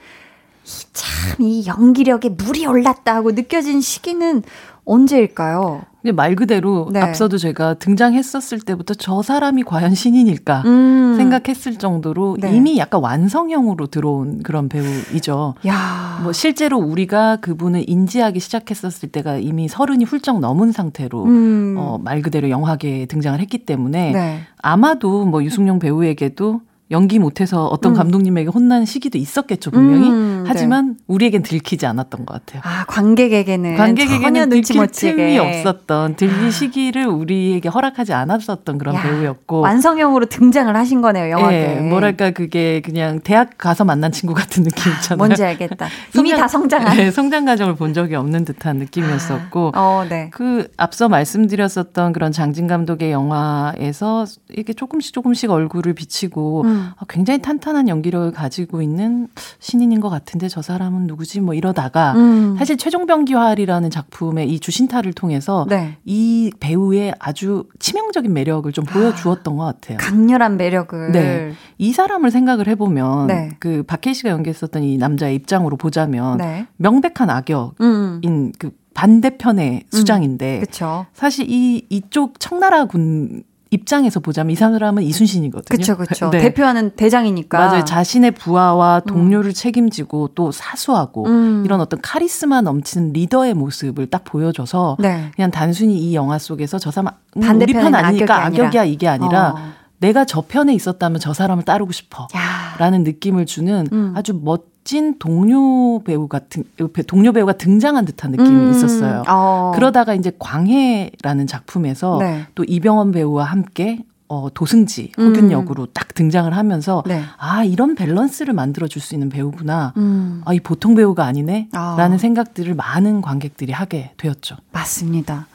[0.93, 4.43] 참 이 연기력에 물이 올랐다 하고 느껴진 시기는
[4.85, 5.83] 언제일까요?
[6.01, 6.99] 근데 말 그대로 네.
[7.01, 11.13] 앞서도 제가 등장했었을 때부터 저 사람이 과연 신인일까 음.
[11.17, 12.55] 생각했을 정도로 네.
[12.55, 15.55] 이미 약간 완성형으로 들어온 그런 배우이죠.
[15.67, 16.19] 야.
[16.23, 21.75] 뭐 실제로 우리가 그분을 인지하기 시작했었을 때가 이미 서른이 훌쩍 넘은 상태로 음.
[21.77, 24.39] 어, 말 그대로 영화계에 등장을 했기 때문에 네.
[24.61, 27.97] 아마도 뭐 유승용 배우에게도 연기 못해서 어떤 음.
[27.97, 30.09] 감독님에게 혼난 시기도 있었겠죠 분명히.
[30.09, 32.61] 음, 하지만 우리에겐 들키지 않았던 것 같아요.
[32.65, 38.95] 아, 관객에게는 전혀 관객에게는 눈치 들킬 못 틈이 없었던 들릴 시기를 우리에게 허락하지 않았었던 그런
[38.95, 41.77] 야, 배우였고 완성형으로 등장을 하신 거네요, 영화에.
[41.77, 45.17] 예, 뭐랄까 그게 그냥 대학 가서 만난 친구 같은 느낌 있잖아요.
[45.17, 45.87] 뭔지 알겠다.
[46.17, 46.97] 이미 성장- 다 성장한.
[46.97, 50.29] 네, 성장 과정을 본 적이 없는 듯한 느낌이었었고 어, 네.
[50.31, 54.25] 그 앞서 말씀드렸었던 그런 장진 감독의 영화에서
[54.57, 56.78] 이게 조금씩 조금씩 얼굴을 비치고 음.
[56.97, 59.27] 아, 굉장히 탄탄한 연기력을 가지고 있는
[59.59, 62.55] 신인인 것 같은데 저 사람은 누구지 뭐 이러다가 음.
[62.57, 65.97] 사실 최종병기활이라는 작품의 이 주신타를 통해서 네.
[66.05, 69.97] 이 배우의 아주 치명적인 매력을 좀 보여주었던 것 같아요.
[69.97, 71.11] 강렬한 매력을.
[71.11, 71.53] 네.
[71.77, 73.51] 이 사람을 생각을 해보면 네.
[73.59, 76.67] 그 박해희 씨가 연기했었던 이 남자의 입장으로 보자면 네.
[76.77, 78.51] 명백한 악역인 음.
[78.57, 81.05] 그 반대편의 수장인데 그쵸.
[81.13, 85.77] 사실 이 이쪽 청나라 군 입장에서 보자면 이 사람은 이순신이거든요.
[85.77, 86.29] 그쵸, 그쵸.
[86.31, 86.39] 네.
[86.39, 87.57] 대표하는 대장이니까.
[87.57, 87.85] 맞아요.
[87.85, 91.63] 자신의 부하와 동료를 책임지고 또 사수하고 음.
[91.65, 95.29] 이런 어떤 카리스마 넘치는 리더의 모습을 딱 보여줘서 네.
[95.35, 98.45] 그냥 단순히 이 영화 속에서 저 사람 음, 우리 편 아니니까.
[98.45, 99.78] 악역이야 이게 아니라 어.
[99.99, 102.27] 내가 저 편에 있었다면 저 사람을 따르고 싶어.
[102.35, 102.75] 야.
[102.77, 104.13] 라는 느낌을 주는 음.
[104.15, 106.63] 아주 멋진 동료 배우 같은
[107.07, 108.71] 동료 배우가 등장한 듯한 느낌이 음.
[108.71, 109.23] 있었어요.
[109.27, 109.71] 어.
[109.75, 112.45] 그러다가 이제 광해라는 작품에서 네.
[112.55, 113.99] 또 이병헌 배우와 함께
[114.31, 115.51] 어, 도승지 혹은 음.
[115.51, 117.23] 역으로 딱 등장을 하면서 네.
[117.37, 119.93] 아 이런 밸런스를 만들어 줄 수 있는 배우구나.
[119.97, 120.43] 음.
[120.45, 121.69] 아이 보통 배우가 아니네.
[121.73, 121.95] 아.
[121.97, 124.55] 라는 생각들을 많은 관객들이 하게 되었죠.
[124.71, 125.47] 맞습니다.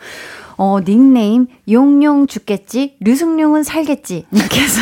[0.56, 4.26] 어, 닉네임, 용용 죽겠지, 류승룡은 살겠지.
[4.30, 4.80] 이렇게 해서.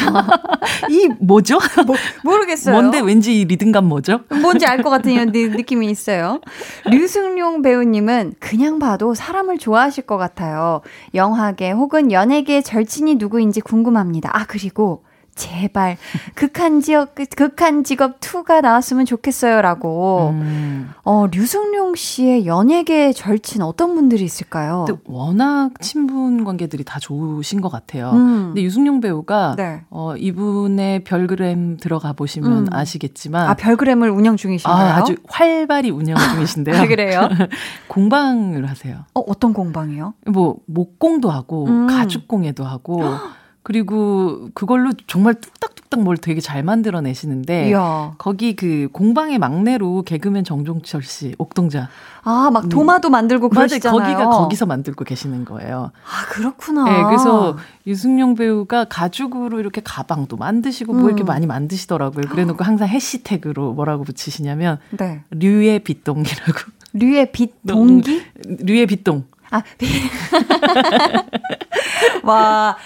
[0.90, 1.58] 이 뭐죠?
[1.87, 2.74] 뭐, 모르겠어요.
[2.74, 4.20] 뭔데 왠지 이 리듬감 뭐죠?
[4.40, 6.40] 뭔지 알 것 같은 이런 느- 느낌이 있어요.
[6.87, 10.80] 류승룡 배우님은 그냥 봐도 사람을 좋아하실 것 같아요.
[11.14, 14.30] 영화계 혹은 연예계 절친이 누구인지 궁금합니다.
[14.37, 15.96] 아, 그리고 제발
[16.34, 20.30] 극한 지역 극한 직업 2가 나왔으면 좋겠어요라고.
[20.32, 20.90] 음.
[21.04, 24.84] 어, 류승룡 씨의 연예계 절친 어떤 분들이 있을까요?
[25.04, 28.10] 워낙 친분 관계들이 다 좋으신 것 같아요.
[28.12, 28.46] 음.
[28.48, 29.82] 근데 유승용 배우가 네.
[29.90, 32.66] 어, 이분의 별그램 들어가 보시면 음.
[32.70, 34.76] 아시겠지만 아, 별그램을 운영 중이신가요?
[34.76, 36.76] 아, 아주 활발히 운영 중이신데요.
[36.82, 37.28] 아, 그래요?
[37.88, 39.04] 공방을 하세요.
[39.14, 40.14] 어, 어떤 공방이요?
[40.26, 41.86] 뭐 목공도 하고 음.
[41.86, 43.02] 가죽공예도 하고
[43.62, 48.14] 그리고 그걸로 정말 뚝딱뚝딱 뭘 되게 잘 만들어내시는데 이야.
[48.18, 51.88] 거기 그 공방의 막내로 개그맨 정종철 씨 옥동자
[52.25, 53.48] 아, 막 도마도 만들고.
[53.48, 54.01] 그러시잖아요.
[54.01, 55.90] 거기가 거기서 만들고 계시는 거예요.
[56.05, 56.85] 아, 그렇구나.
[56.85, 61.27] 네, 그래서 유승용 배우가 가죽으로 이렇게 가방도 만드시고 뭐 이렇게 음.
[61.27, 62.27] 많이 만드시더라고요.
[62.31, 65.22] 그래놓고 항상 해시태그로 뭐라고 붙이시냐면 네.
[65.31, 66.53] 류의 빛동이라고.
[66.94, 68.22] 류의 빛 동기?
[68.44, 69.25] 류의 빛동.
[69.51, 69.88] 아, 빛.
[72.25, 72.77] 와.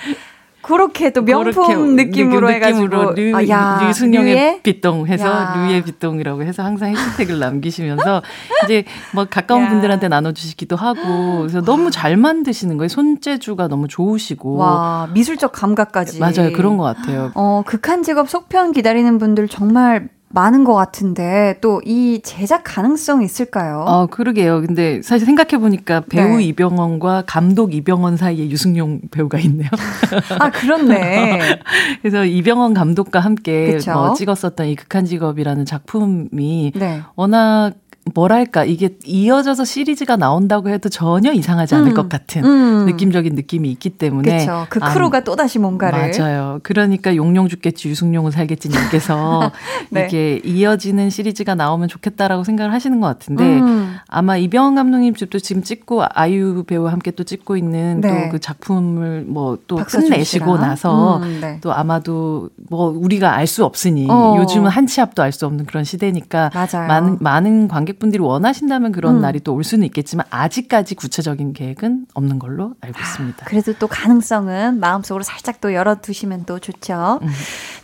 [0.66, 4.60] 그렇게 또 명품 느낌으로 느- 해가지고 류, 아, 야, 류승용의 류의?
[4.64, 5.54] 빛동 해서 야.
[5.56, 8.22] 류의 빛동이라고 해서 항상 해시태그를 남기시면서
[8.64, 9.68] 이제 뭐 가까운 야.
[9.68, 12.88] 분들한테 나눠주시기도 하고 그래서 너무 잘 만드시는 거예요.
[12.88, 17.30] 손재주가 너무 좋으시고 와 미술적 감각까지 맞아요 그런 것 같아요.
[17.34, 23.84] 어 극한 직업 속편 기다리는 분들 정말 많은 것 같은데 또 이 제작 가능성 있을까요?
[23.86, 24.60] 어, 그러게요.
[24.60, 26.44] 근데 사실 생각해 보니까 배우 네.
[26.44, 29.68] 이병헌과 감독 이병헌 사이에 유승용 배우가 있네요.
[30.40, 31.40] 아 그렇네.
[32.02, 33.78] 그래서 이병헌 감독과 함께.
[33.92, 37.02] 뭐 찍었었던 이 극한 직업이라는 작품이 네.
[37.14, 37.72] 워낙
[38.14, 42.86] 뭐랄까 이게 이어져서 시리즈가 나온다고 해도 전혀 이상하지 않을 음, 것 같은 음.
[42.86, 44.66] 느낌적인 느낌이 있기 때문에 그렇죠.
[44.70, 46.60] 그 아, 크루가 또 다시 뭔가를 맞아요.
[46.62, 49.50] 그러니까 용용 죽겠지 유승용은 살겠지 님께서
[49.90, 50.06] 네.
[50.06, 53.96] 이게 이어지는 시리즈가 나오면 좋겠다라고 생각을 하시는 것 같은데 음.
[54.08, 58.26] 아마 이병헌 감독님 집도 지금 찍고 아이유 배우와 함께 또 찍고 있는 네.
[58.28, 60.58] 또그 작품을 뭐 또 끝내시고.
[60.58, 61.58] 나서 음, 네.
[61.60, 64.36] 또 아마도 뭐 우리가 알 수 없으니 어.
[64.38, 66.86] 요즘은 한 치 앞도 알 수 없는 그런 시대니까 맞아요.
[66.86, 69.20] 많은 많은 관객 분들이 원하신다면 그런 음.
[69.20, 73.44] 날이 또 올 수는 있겠지만 아직까지 구체적인 계획은 없는 걸로 알고 있습니다.
[73.46, 77.20] 그래도 또 가능성은 마음속으로 살짝 또 열어두시면 또 좋죠.
[77.22, 77.28] 음.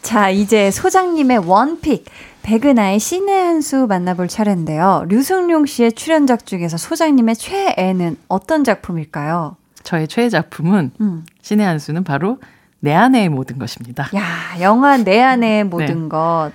[0.03, 2.05] 자, 이제 소장님의 원픽.
[2.43, 5.05] 백은하의 신의 한 수 만나볼 차례인데요.
[5.09, 9.57] 류승룡 씨의 출연작 중에서 소장님의 최애는 어떤 작품일까요?
[9.85, 11.25] 저의 최애 작품은 음.
[11.41, 12.39] 신의 한 수는 바로
[12.81, 14.11] 내 안의 모든 것입니다.
[14.17, 14.25] 야,
[14.61, 16.51] 영화 내 안의 모든 것.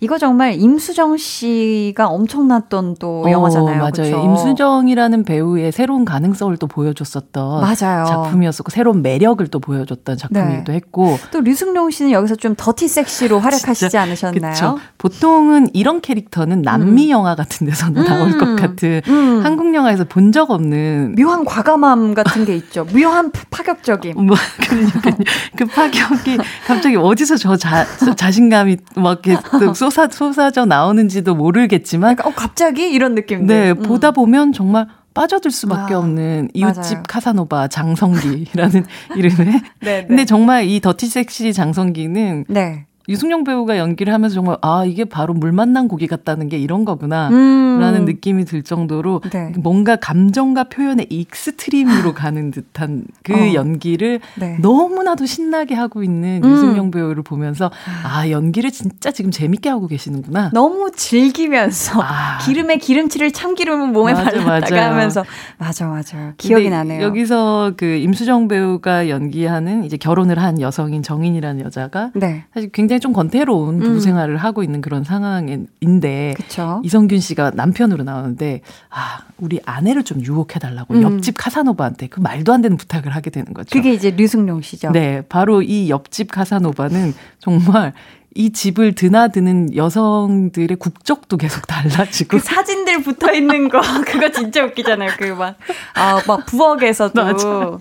[0.00, 3.78] 이거 정말 임수정 씨가 엄청났던 또 어, 영화잖아요.
[3.78, 3.90] 맞아요.
[3.90, 4.22] 그쵸?
[4.24, 8.04] 임수정이라는 배우의 새로운 가능성을 또 보여줬었던 맞아요.
[8.06, 10.76] 작품이었었고 새로운 매력을 또 보여줬던 작품이기도 네.
[10.76, 14.52] 했고 또 류승룡 씨는 여기서 좀 더티 섹시로 활약하시지 않으셨나요?
[14.52, 14.78] 그쵸.
[14.98, 19.40] 보통은 이런 캐릭터는 남미 영화 같은 데서는 나올 것 같은 음.
[19.42, 22.84] 한국 영화에서 본 적 없는 묘한 과감함 같은 게 있죠.
[22.92, 24.26] 묘한 파격적임.
[24.26, 24.36] 뭐
[24.68, 25.10] 그러니까
[25.56, 26.36] 그 파격이
[26.66, 32.88] 갑자기 어디서 저 자, 자신감이 막 이렇게 또 쏟아 쏟아져 나오는지도 모르겠지만 약간 어 갑자기
[32.90, 33.46] 이런 느낌들.
[33.46, 33.82] 네 음.
[33.82, 37.02] 보다 보면 정말 빠져들 수밖에 아, 없는 이웃집 맞아요.
[37.08, 38.84] 카사노바 장성기라는
[39.16, 40.06] 이름의 네, 네.
[40.06, 42.86] 근데 정말 이 dirty sexy 장성기는 네.
[43.08, 47.28] 류승룡 배우가 연기를 하면서 정말 아 이게 바로 물 만난 고기 같다는 게 이런 거구나
[47.30, 47.78] 음.
[47.80, 49.52] 라는 느낌이 들 정도로 네.
[49.58, 53.54] 뭔가 감정과 표현의 extreme으로 가는 듯한 그 어.
[53.54, 54.58] 연기를 네.
[54.60, 56.50] 너무나도 신나게 하고 있는 음.
[56.50, 57.70] 류승룡 배우를 보면서
[58.04, 60.50] 아 연기를 진짜 지금 재밌게 하고 계시는구나.
[60.52, 62.38] 너무 즐기면서 아.
[62.44, 64.92] 기름에 기름칠을 참기름을 몸에 맞아, 발랐다가 맞아요.
[64.92, 65.24] 하면서
[65.56, 67.02] 맞아 맞아 기억이 나네요.
[67.02, 73.12] 여기서 그 임수정 배우가 연기하는 이제 결혼을 한 여성인 정인이라는 여자가 네, 사실 굉장히 좀
[73.12, 74.00] 건태로운 부부 음.
[74.00, 76.80] 생활을 하고 있는 그런 상황인데 그렇죠.
[76.84, 81.02] 이성균 씨가 남편으로 나오는데 아 우리 아내를 좀 유혹해 달라고 음.
[81.02, 83.70] 옆집 카사노바한테 그 말도 안 되는 부탁을 하게 되는 거죠.
[83.72, 84.90] 그게 이제 류승룡 씨죠.
[84.92, 87.92] 네, 바로 이 옆집 카사노바는 정말
[88.38, 95.10] 이 집을 드나드는 여성들의 국적도 계속 달라지고 그 사진들 붙어 있는 거 그거 진짜 웃기잖아요.
[95.18, 95.56] 그 막
[95.96, 97.78] 아 막 부엌에서도 맞아.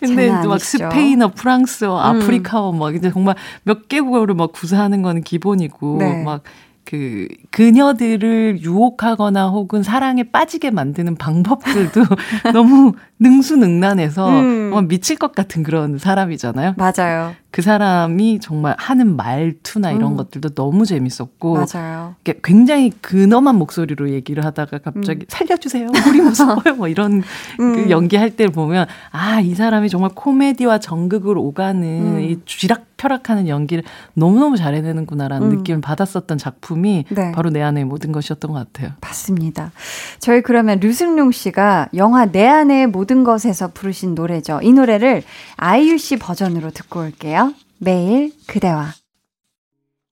[0.00, 0.58] 근데 막.
[0.60, 2.00] 스페인어, 프랑스어, 음.
[2.20, 6.24] 아프리카어 막 이제 정말 몇 개국어를 막 구사하는 거는 기본이고 네.
[6.24, 6.42] 막
[6.84, 12.02] 그 그녀들을 유혹하거나 혹은 사랑에 빠지게 만드는 방법들도
[12.52, 14.70] 너무 능수능란해서 음.
[14.70, 16.74] 막 미칠 것 같은 그런 사람이잖아요.
[16.76, 20.16] 맞아요, 그 사람이 정말 하는 말투나 이런 음.
[20.16, 22.16] 것들도 너무 재밌었고 맞아요.
[22.42, 25.88] 굉장히 근엄한 목소리로 얘기를 하다가 갑자기 살려주세요.
[26.08, 26.74] 우리 무서워요.
[26.76, 27.22] 뭐 이런
[27.60, 27.74] 음.
[27.74, 32.20] 그 연기할 때를 보면 아, 이 사람이 정말 코미디와 정극을 오가는 음.
[32.20, 33.82] 이 쥐락 펴락하는 연기를
[34.14, 35.56] 너무너무 잘해내는구나라는 음.
[35.58, 37.32] 느낌을 받았었던 작품이 네.
[37.32, 38.92] 바로 내 안의 모든 것이었던 것 같아요.
[39.00, 39.72] 맞습니다.
[40.20, 44.60] 저희 그러면 류승룡 씨가 영화 내 안의 모든 것에서 부르신 노래죠.
[44.62, 45.22] 이 노래를
[45.56, 47.52] 아이유 씨 버전으로 듣고 올게요.
[47.78, 48.92] 매일 그대와.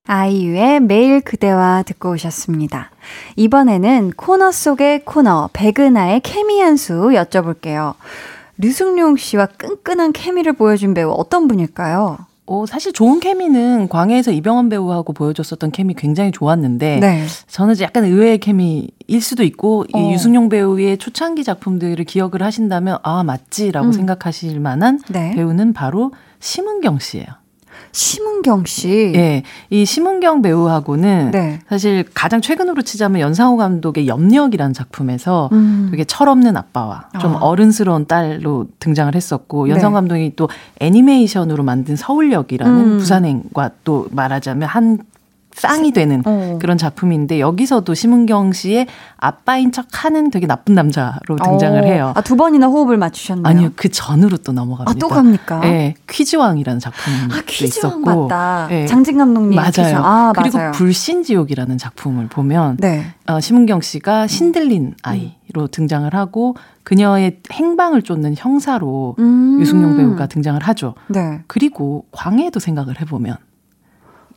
[0.07, 2.89] 아이유의 매일 그대와 듣고 오셨습니다.
[3.37, 7.93] 이번에는 코너 속의 코너 백은하의 케미 한 수 여쭤볼게요.
[8.57, 12.17] 류승룡 씨와 끈끈한 케미를 보여준 배우 어떤 분일까요?
[12.51, 17.25] 어, 사실 좋은 케미는 광해에서 이병헌 배우하고 보여줬었던 케미 굉장히 좋았는데 네.
[17.47, 19.97] 저는 이제 약간 의외의 케미일 수도 있고 어.
[19.97, 23.91] 이 유승용 배우의 초창기 작품들을 기억을 하신다면 아 맞지라고 음.
[23.93, 25.33] 생각하실 만한 네.
[25.33, 27.40] 배우는 바로 심은경 씨예요.
[27.91, 29.13] 심은경 씨.
[29.15, 31.59] 예, 이 심은경 배우하고는 네.
[31.67, 35.87] 사실 가장 최근으로 치자면 연상호 감독의 염력이라는 작품에서 음.
[35.91, 37.39] 되게 철없는 아빠와 좀 아.
[37.39, 39.73] 어른스러운 딸로 등장을 했었고 네.
[39.73, 42.97] 연상호 감독이 또 애니메이션으로 만든 서울역이라는 음.
[42.97, 44.99] 부산행과 또 말하자면 한
[45.53, 46.57] 쌍이 되는 어.
[46.59, 48.87] 그런 작품인데 여기서도 심은경 씨의
[49.17, 51.85] 아빠인 척하는 되게 나쁜 남자로 등장을 어.
[51.85, 52.13] 해요.
[52.15, 53.47] 아, 두 번이나 호흡을 맞추셨나요?
[53.47, 54.91] 아니요, 그 전으로 또 넘어갑니다.
[54.91, 55.61] 아, 또 갑니까?
[55.65, 58.67] 예, 퀴즈왕이라는 작품도 아, 퀴즈왕 있었고, 맞다.
[58.71, 58.85] 예.
[58.87, 59.71] 장진 감독님 맞아요.
[59.71, 59.95] 퀴즈.
[59.95, 60.71] 아, 그리고 맞아요.
[60.71, 63.13] 불신지옥이라는 작품을 보면 네.
[63.27, 69.59] 어, 심은경 씨가 신들린 아이로 등장을 하고 그녀의 행방을 쫓는 형사로 음.
[69.61, 70.95] 유승용 배우가 등장을 하죠.
[71.07, 71.41] 네.
[71.47, 73.37] 그리고 광해도 생각을 해보면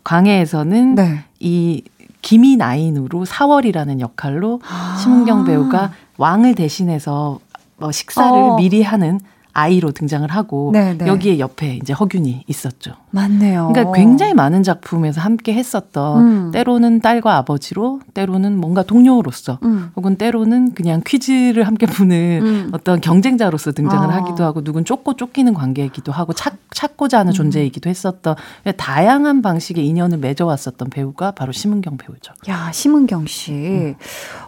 [0.05, 1.25] 광해에서는 네.
[1.41, 1.83] 이
[2.23, 4.97] 김이나인으로 사월이라는 역할로 아.
[5.03, 7.41] 심은경 배우가 왕을 대신해서
[7.77, 8.57] 뭐 식사를 어.
[8.57, 9.21] 미리 하는
[9.53, 11.07] 아이로 등장을 하고 네, 네.
[11.07, 12.97] 여기에 옆에 이제 허균이 있었죠.
[13.15, 13.71] 맞네요.
[13.73, 16.51] 그러니까 굉장히 많은 작품에서 함께 했었던 음.
[16.53, 19.91] 때로는 딸과 아버지로 때로는 뭔가 동료로서 음.
[19.95, 22.71] 혹은 때로는 그냥 퀴즈를 함께 푸는 음.
[22.73, 24.17] 어떤 경쟁자로서 등장을 아.
[24.17, 27.21] 하기도 하고 누군 쫓고 쫓기는 관계이기도 하고 찾, 찾고자 음.
[27.21, 28.35] 하는 존재이기도 했었던
[28.77, 32.33] 다양한 방식의 인연을 맺어왔었던 배우가 바로 심은경 배우죠.
[32.49, 33.95] 야, 심은경 씨.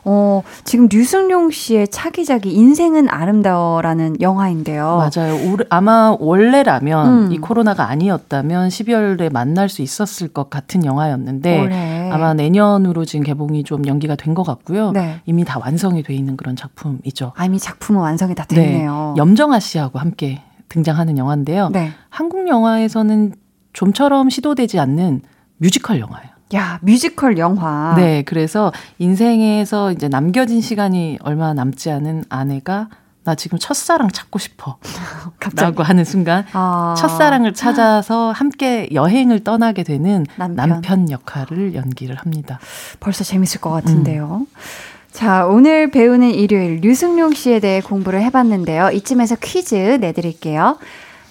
[0.04, 5.08] 어, 지금 류승룡 씨의 차기작이 인생은 아름다워라는 영화인데요.
[5.14, 5.34] 맞아요.
[5.52, 7.32] 올- 아마 원래라면 음.
[7.32, 12.10] 이 코로나가 아니었다면 12월에 만날 수 있었을 것 같은 영화였는데 올해.
[12.10, 14.90] 아마 내년으로 지금 개봉이 좀 연기가 된 것 같고요.
[14.92, 15.20] 네.
[15.24, 17.32] 이미 다 완성이 돼 있는 그런 작품이죠.
[17.36, 19.14] 아, 이미 작품은 완성이 다 됐네요.
[19.16, 21.70] 염정아 씨하고 함께 등장하는 영화인데요.
[21.70, 21.90] 네.
[22.10, 23.32] 한국 영화에서는
[23.72, 25.22] 좀처럼 시도되지 않는
[25.58, 26.30] 뮤지컬 영화예요.
[26.54, 27.94] 야, 뮤지컬 영화.
[27.96, 32.88] 네, 그래서 인생에서 이제 남겨진 시간이 얼마 남지 않은 아내가
[33.26, 34.78] 나 지금 첫사랑 찾고 싶어.
[35.56, 36.94] 라고 하는 순간 아.
[36.96, 40.56] 첫사랑을 찾아서 함께 여행을 떠나게 되는 남편.
[40.56, 42.60] 남편, 역할을 연기를 합니다.
[43.00, 44.46] 벌써 재밌을 것 같은데요.
[45.10, 48.90] 자, 오늘 배우는 일요일 류승룡 씨에 대해 공부를 해봤는데요.
[48.90, 50.78] 이쯤에서 퀴즈 내드릴게요.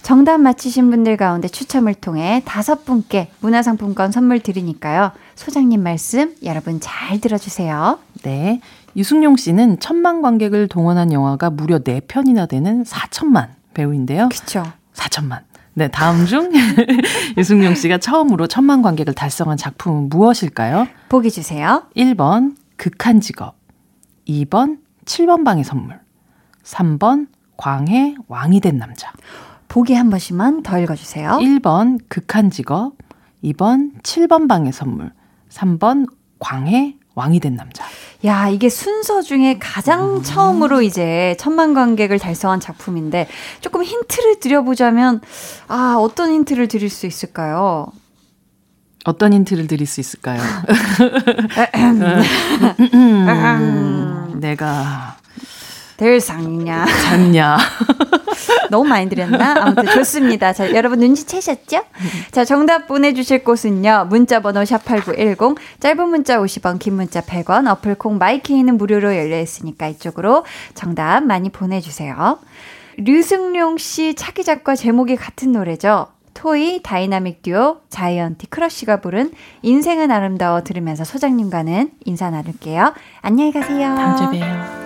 [0.01, 5.11] 정답 맞히신 분들 가운데 추첨을 통해 다섯 분께 문화상품권 선물 드리니까요.
[5.35, 7.99] 소장님 말씀 여러분 잘 들어주세요.
[8.23, 8.59] 네.
[8.95, 14.29] 유승용 씨는 천만 관객을 동원한 영화가 무려 4편이나 되는 4천만 배우인데요.
[14.29, 14.63] 그쵸?
[14.93, 15.41] 4천만.
[15.73, 16.49] 네, 다음 중
[17.37, 20.87] 유승용 씨가 처음으로 천만 관객을 달성한 작품은 무엇일까요?
[21.09, 21.83] 보기 주세요.
[21.97, 23.55] 1번 극한 직업,
[24.25, 25.99] 2번 7번 방의 선물,
[26.63, 27.27] 3번
[27.57, 29.11] 광해 왕이 된 남자.
[29.67, 31.31] 보기 한 번씩만 더 읽어주세요.
[31.41, 32.93] 1번 극한 직업,
[33.43, 35.11] 2번 7번 방의 선물,
[35.49, 36.07] 3번
[36.39, 37.85] 광해 왕이 된 남자.
[38.25, 43.27] 야, 이게 순서 중에 가장 처음으로 이제 천만 관객을 달성한 작품인데
[43.61, 45.21] 조금 힌트를 드려보자면
[45.67, 47.87] 아, 어떤 힌트를 드릴 수 있을까요?
[49.05, 50.41] 어떤 힌트를 드릴 수 있을까요?
[52.93, 55.14] 음, 내가
[55.97, 56.85] 대상이냐.
[56.85, 57.57] 잤냐?
[58.69, 59.55] 너무 많이 드렸나?
[59.61, 60.53] 아무튼 좋습니다.
[60.53, 61.83] 자, 여러분 눈치채셨죠?
[62.31, 64.07] 자, 정답 보내주실 곳은요.
[64.09, 71.49] 문자번호 샵8910, 짧은 문자 50원, 긴 문자 100원, 어플콩 마이케이는 무료로 열려있으니까 이쪽으로 정답 많이
[71.49, 72.39] 보내주세요.
[72.97, 76.07] 류승룡 씨 차기작과 제목이 같은 노래죠.
[76.33, 79.31] 토이 다이나믹 듀오 자이언티 크러쉬가 부른
[79.61, 82.93] 인생은 아름다워 들으면서 소장님과는 인사 나눌게요.
[83.21, 83.95] 안녕히 가세요.
[83.95, 84.84] 다음 주에 봬요.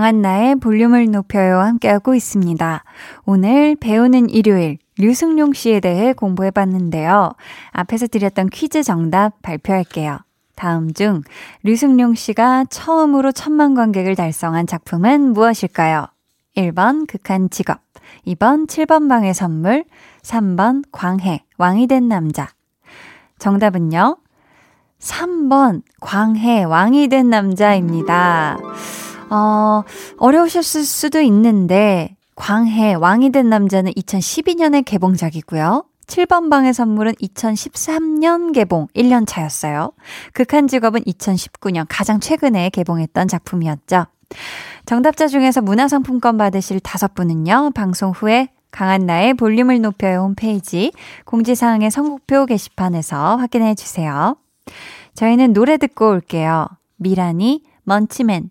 [0.00, 2.84] 강한나의 볼륨을 높여요 함께하고 있습니다.
[3.26, 7.32] 오늘 배우는 일요일 류승룡 씨에 대해 공부해 봤는데요.
[7.72, 10.16] 앞에서 드렸던 퀴즈 정답 발표할게요.
[10.56, 11.20] 다음 중
[11.64, 16.06] 류승룡 씨가 처음으로 천만 관객을 달성한 작품은 무엇일까요?
[16.56, 17.80] 1번 극한 직업,
[18.26, 19.84] 2번 7번 방의 선물,
[20.22, 22.48] 3번 광해, 왕이 된 남자.
[23.38, 24.16] 정답은요?
[24.98, 28.56] 3번 광해, 왕이 된 남자입니다.
[29.30, 29.82] 어,
[30.18, 35.84] 어려우셨을 수도 있는데, 광해, 왕이 된 남자는 2012년에 개봉작이고요.
[36.06, 39.92] 7번 방의 선물은 2013년 개봉, 1년 차였어요.
[40.32, 44.06] 극한 직업은 2019년 가장 최근에 개봉했던 작품이었죠.
[44.86, 50.92] 정답자 중에서 문화상품권 받으실 다섯 분은요, 방송 후에 강한 나의 볼륨을 높여요 홈페이지
[51.24, 54.36] 공지사항의 선곡표 게시판에서 확인해 주세요.
[55.14, 56.68] 저희는 노래 듣고 올게요.
[56.96, 58.50] 미라니, 먼치맨,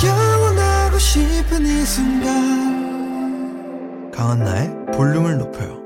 [1.11, 2.31] 싶은 이 순간
[4.11, 5.81] 강한나의 볼륨을 높여요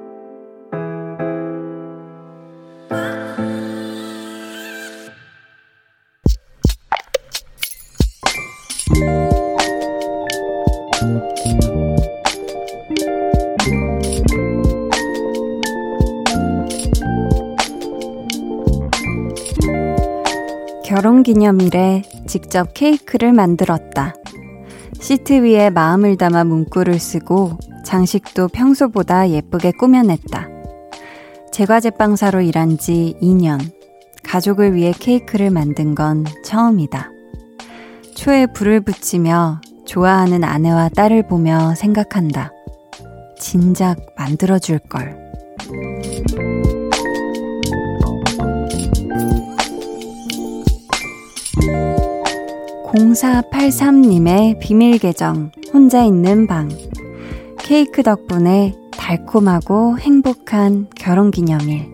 [20.84, 24.14] 결혼 기념일에 직접 케이크를 만들었다.
[25.00, 30.48] 시트 위에 마음을 담아 문구를 쓰고 장식도 평소보다 예쁘게 꾸며냈다.
[31.52, 33.60] 제과제빵사로 일한 지 2년.
[34.24, 37.12] 가족을 위해 케이크를 만든 건 처음이다.
[38.16, 42.52] 초에 불을 붙이며 좋아하는 아내와 딸을 보며 생각한다.
[43.39, 45.16] 진작 만들어줄 걸.
[52.96, 56.70] 0483님의 비밀 계정, 혼자 있는 방.
[57.60, 61.93] 케이크 덕분에 달콤하고 행복한 결혼 기념일.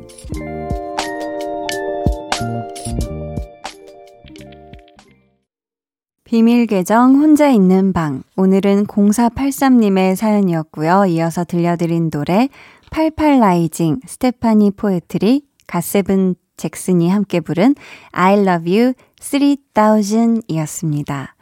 [6.24, 8.22] 비밀 계정 혼자 있는 방.
[8.38, 11.06] 오늘은 0483님의 사연이었고요.
[11.08, 12.48] 이어서 들려드린 노래
[12.92, 17.74] 88 라이징 스테파니 포에트리 갓세븐 잭슨이 함께 부른
[18.12, 21.36] I love you 3000 이었습니다.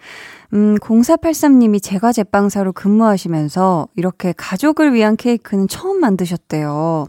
[0.53, 7.07] 음, 0483님이 제가 제빵사로 근무하시면서 이렇게 가족을 위한 케이크는 처음 만드셨대요.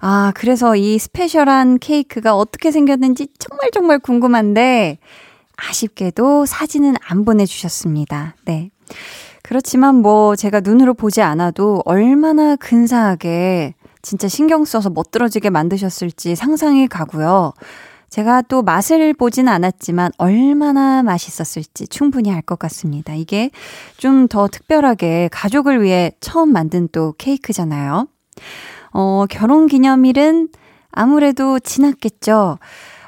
[0.00, 4.98] 아, 그래서 이 스페셜한 케이크가 어떻게 생겼는지 정말 정말 궁금한데,
[5.56, 8.36] 아쉽게도 사진은 안 보내주셨습니다.
[8.44, 8.70] 네.
[9.42, 17.54] 그렇지만 뭐 제가 눈으로 보지 않아도 얼마나 근사하게 진짜 신경 써서 멋들어지게 만드셨을지 상상이 가고요.
[18.08, 23.14] 제가 또 맛을 보진 않았지만 얼마나 맛있었을지 충분히 알 것 같습니다.
[23.14, 23.50] 이게
[23.98, 28.06] 좀 더 특별하게 가족을 위해 처음 만든 또 케이크잖아요.
[28.92, 30.48] 어, 결혼 기념일은
[30.90, 32.58] 아무래도 지났겠죠.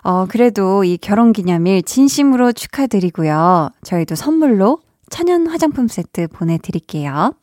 [0.03, 3.71] 어, 그래도 이 결혼 기념일 진심으로 축하드리고요.
[3.83, 4.79] 저희도 선물로
[5.11, 7.35] 천연 화장품 세트 보내드릴게요.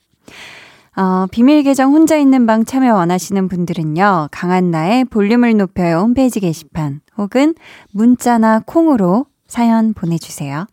[0.95, 7.55] 어, 비밀 계정 혼자 있는 방 참여 원하시는 분들은요, 강한나의 볼륨을 높여요 홈페이지 게시판 혹은
[7.91, 10.67] 문자나 콩으로 사연 보내주세요.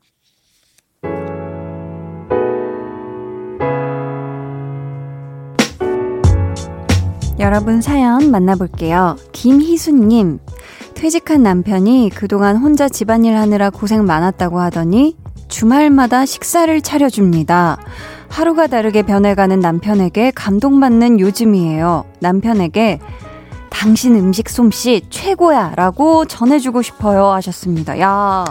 [7.40, 9.16] 여러분 사연 만나볼게요.
[9.32, 10.38] 김희수님,
[10.94, 15.16] 퇴직한 남편이 그동안 혼자 집안일 하느라 고생 많았다고 하더니
[15.48, 17.78] 주말마다 식사를 차려줍니다.
[18.28, 22.04] 하루가 다르게 변해가는 남편에게 감동받는 요즘이에요.
[22.20, 23.00] 남편에게
[23.84, 28.00] 당신 음식 솜씨 최고야 라고 전해주고 싶어요 하셨습니다.
[28.00, 28.42] 야,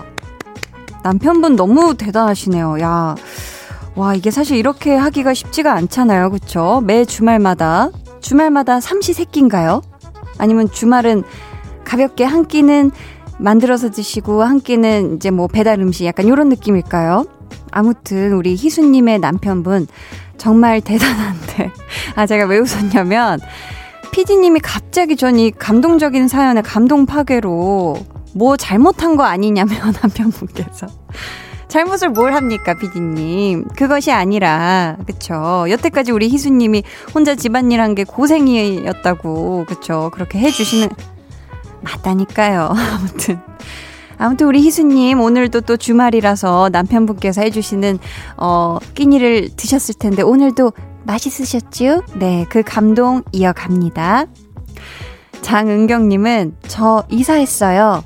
[1.01, 2.79] 남편분 너무 대단하시네요.
[2.81, 3.15] 야,
[3.95, 6.29] 와, 이게 사실 이렇게 하기가 쉽지가 않잖아요.
[6.29, 6.83] 그쵸?
[6.85, 7.89] 매 주말마다.
[8.21, 9.81] 주말마다 삼시 세끼인가요?
[10.37, 11.23] 아니면 주말은
[11.83, 12.91] 가볍게 한 끼는
[13.39, 17.25] 만들어서 드시고 한 끼는 이제 뭐 배달 음식 약간 이런 느낌일까요?
[17.71, 19.87] 아무튼 우리 희수님의 남편분
[20.37, 21.71] 정말 대단한데
[22.13, 23.39] 아 제가 왜 웃었냐면
[24.13, 27.97] 피디님이 갑자기 전 이 감동적인 사연에 감동 파괴로
[28.35, 30.87] 뭐 잘못한 거 아니냐며 남편분께서
[31.67, 33.69] 잘못을 뭘 합니까, 피디님?
[33.75, 35.65] 그것이 아니라, 그쵸.
[35.67, 36.83] 여태까지 우리 희수님이
[37.15, 40.11] 혼자 집안일 한 게 고생이었다고, 그쵸.
[40.13, 40.89] 그렇게 해주시는,
[41.81, 42.69] 맞다니까요.
[42.93, 43.39] 아무튼.
[44.19, 47.97] 아무튼 우리 희수님 오늘도 또 주말이라서 남편분께서 해주시는
[48.37, 50.71] 어 끼니를 드셨을 텐데 오늘도
[51.05, 52.01] 맛있으셨죠?
[52.15, 54.25] 네, 그 감동 이어갑니다.
[55.41, 58.03] 장은경님은 저 이사했어요.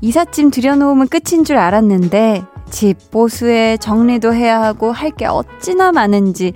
[0.00, 6.52] 이삿짐 들여놓으면 끝인 줄 알았는데 집 보수에 정리도 해야 하고 할 게 어찌나 많은지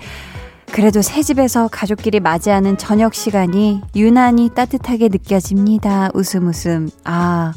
[0.72, 6.10] 그래도 새 집에서 가족끼리 맞이하는 저녁 시간이 유난히 따뜻하게 느껴집니다.
[6.14, 6.90] 웃음 웃음.
[7.04, 7.52] 아,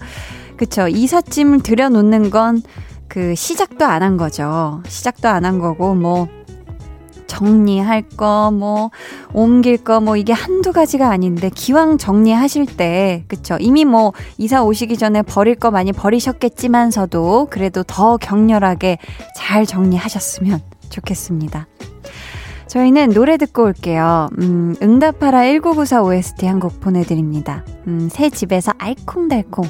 [0.55, 0.87] 그쵸.
[0.87, 2.61] 이삿짐을 들여놓는 건
[3.09, 4.83] 그 시작도 안 한 거죠.
[4.85, 6.27] 시작도 안 한 거고, 뭐,
[7.27, 8.89] 정리할 거, 뭐,
[9.33, 13.57] 옮길 거, 뭐, 이게 한두 가지가 아닌데, 기왕 정리하실 때, 그쵸.
[13.59, 18.97] 이미 뭐, 이사 오시기 전에 버릴 거 많이 버리셨겠지만서도, 그래도 더 격렬하게
[19.35, 20.59] 잘 정리하셨으면
[20.89, 21.67] 좋겠습니다.
[22.67, 24.27] 저희는 노래 듣고 올게요.
[24.39, 27.63] 음, 응답하라 1994 OST 한 곡 보내드립니다.
[27.87, 29.63] 음, 새 집에서 알콩달콩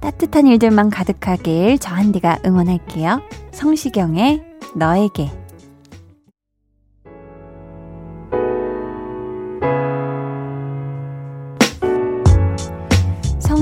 [0.00, 3.22] 따뜻한 일들만 가득하길 저 한디가 응원할게요.
[3.52, 4.42] 성시경의
[4.76, 5.30] 너에게.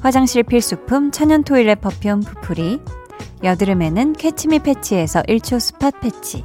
[0.00, 2.80] 화장실 필수품 천연 toilet perfume 푸풀이
[3.42, 6.44] 여드름에는 캐치미 패치에서 1초 spot 패치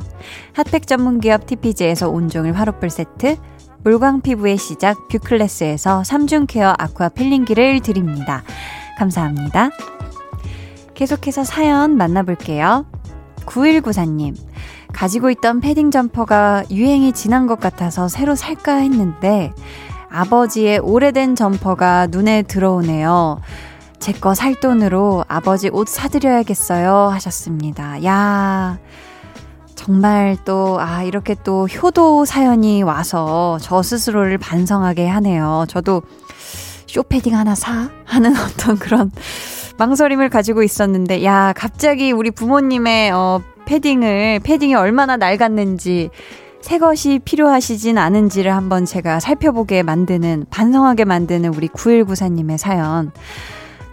[0.54, 3.38] 핫팩 전문기업 TPG에서 온종일 화롯불 세트
[3.84, 8.44] 물광 피부의 시작 뷰클래스에서 3중 케어 aqua 필링기를 드립니다.
[8.98, 9.70] 감사합니다.
[10.94, 12.86] 계속해서 사연 만나볼게요.
[13.46, 14.36] 9194님
[14.92, 19.54] 가지고 있던 패딩 점퍼가 유행이 지난 것 같아서 새로 살까 했는데
[20.10, 23.40] 아버지의 오래된 점퍼가 눈에 들어오네요.
[24.00, 27.10] 제 거 살 돈으로 아버지 옷 사드려야겠어요.
[27.12, 28.04] 하셨습니다.
[28.06, 28.78] 야
[29.76, 35.66] 정말 또, 아, 이렇게 또 효도 사연이 와서 저 스스로를 반성하게 하네요.
[35.70, 36.02] 저도
[36.88, 37.90] 쇼패딩 하나 사?
[38.06, 39.12] 하는 어떤 그런
[39.78, 46.10] 망설임을 가지고 있었는데, 야, 갑자기 우리 부모님의, 어, 패딩을, 패딩이 얼마나 낡았는지,
[46.62, 53.12] 새 것이 필요하시진 않은지를 한번 제가 살펴보게 만드는, 반성하게 만드는 우리 9194님의 사연.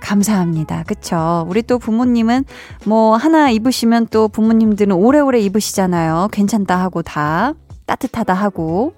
[0.00, 0.84] 감사합니다.
[0.86, 1.46] 그쵸?
[1.48, 2.44] 우리 또 부모님은
[2.84, 6.28] 뭐 하나 입으시면 또 부모님들은 오래오래 입으시잖아요.
[6.30, 7.54] 괜찮다 하고 다.
[7.86, 8.94] 따뜻하다 하고.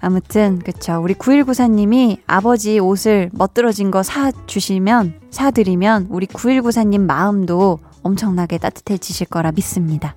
[0.00, 1.00] 아무튼, 그쵸.
[1.02, 10.14] 우리 9194님이 아버지 옷을 멋들어진 거 사주시면, 사드리면, 우리 9194님 마음도 엄청나게 따뜻해지실 거라 믿습니다.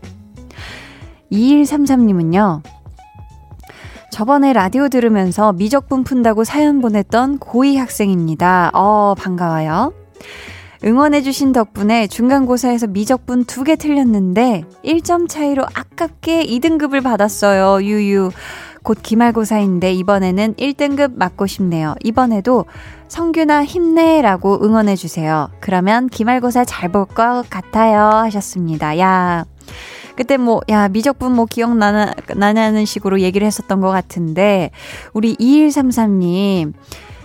[1.31, 2.61] 2133님은요,
[4.11, 8.71] 저번에 라디오 들으면서 미적분 푼다고 사연 보냈던 고2 학생입니다.
[8.73, 9.93] 어, 반가워요.
[10.83, 17.83] 응원해주신 덕분에 중간고사에서 미적분 두 개 틀렸는데 1점 차이로 아깝게 2등급을 받았어요.
[17.85, 18.31] 유유.
[18.83, 21.93] 곧 기말고사인데 이번에는 1등급 맞고 싶네요.
[22.03, 22.65] 이번에도
[23.07, 25.51] 성규나 힘내라고 응원해주세요.
[25.61, 27.99] 그러면 기말고사 잘 볼 것 같아요.
[28.25, 28.97] 하셨습니다.
[28.99, 29.45] 야.
[30.21, 34.69] 그때 뭐, 야, 미적분 뭐 기억나나, 나냐는 식으로 얘기를 했었던 것 같은데,
[35.13, 36.73] 우리 2133님,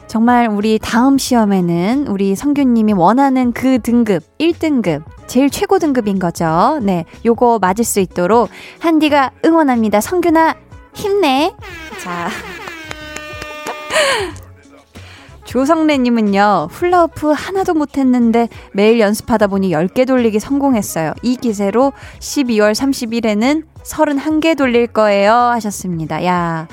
[0.06, 6.80] 정말 우리 다음 시험에는 우리 성규님이 원하는 그 등급, 1등급, 제일 최고 등급인 거죠.
[6.80, 7.04] 네.
[7.26, 10.00] 요거 맞을 수 있도록 한디가 응원합니다.
[10.00, 10.54] 성규나
[10.94, 11.52] 힘내.
[12.02, 12.30] 자.
[15.46, 21.14] 조성래님은요, 훌라후프 하나도 못했는데 매일 연습하다 보니 10개 돌리기 성공했어요.
[21.22, 25.32] 이 기세로 12월 30일에는 31개 돌릴 거예요.
[25.32, 26.24] 하셨습니다.
[26.24, 26.66] 야,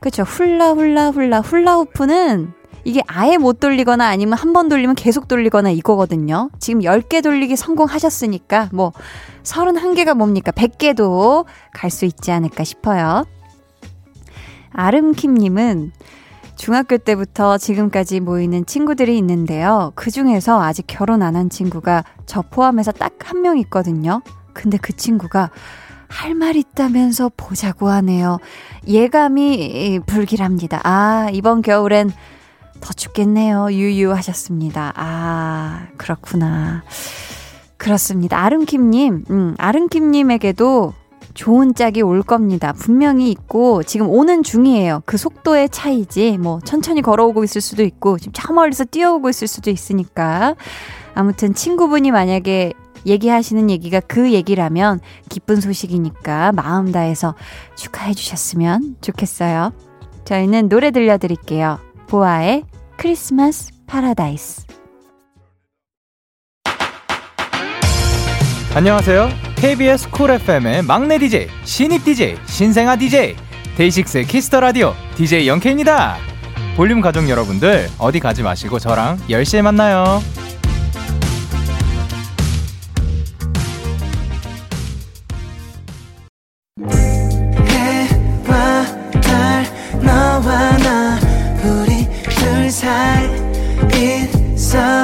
[0.00, 0.22] 그쵸.
[0.22, 2.52] 훌라, 훌라, 훌라, 훌라후프는
[2.86, 6.50] 이게 아예 못 돌리거나 아니면 한 번 돌리면 계속 돌리거나 이거거든요.
[6.58, 8.92] 지금 10개 돌리기 성공하셨으니까 뭐
[9.42, 10.50] 31개가 뭡니까?
[10.52, 13.24] 100개도 갈 수 있지 않을까 싶어요.
[14.72, 15.92] 아름킴님은
[16.56, 19.92] 중학교 때부터 지금까지 모이는 친구들이 있는데요.
[19.94, 24.22] 그 중에서 아직 결혼 안 한 친구가 저 포함해서 딱 한 명 있거든요.
[24.52, 25.50] 근데 그 친구가
[26.08, 28.38] 할 말 있다면서 보자고 하네요.
[28.86, 30.80] 예감이 불길합니다.
[30.84, 32.12] 아, 이번 겨울엔
[32.80, 33.72] 더 춥겠네요.
[33.72, 34.92] 유유하셨습니다.
[34.94, 36.84] 아, 그렇구나.
[37.78, 38.38] 그렇습니다.
[38.44, 40.92] 아름킴님, 음, 아름킴님에게도
[41.34, 42.72] 좋은 짝이 올 겁니다.
[42.72, 45.02] 분명히 있고, 지금 오는 중이에요.
[45.04, 46.38] 그 속도의 차이지.
[46.38, 50.54] 뭐, 천천히 걸어오고 있을 수도 있고, 지금 저 멀리서 뛰어오고 있을 수도 있으니까.
[51.14, 52.72] 아무튼 친구분이 만약에
[53.06, 57.34] 얘기하시는 얘기가 그 얘기라면 기쁜 소식이니까 마음 다해서
[57.76, 59.72] 축하해 주셨으면 좋겠어요.
[60.24, 61.78] 저희는 노래 들려드릴게요.
[62.08, 62.64] 보아의
[62.96, 64.64] 크리스마스 파라다이스.
[68.74, 69.53] 안녕하세요.
[69.64, 73.34] KBS 쿨 FM의 막내 DJ, 신입 DJ, 신생아 DJ,
[73.78, 76.18] 데이식스의 키스 더 라디오 DJ 영케입니다.
[76.76, 80.20] 볼륨 가족 여러분들 어디 가지 마시고 저랑 10시에 만나요.
[94.54, 95.03] 있어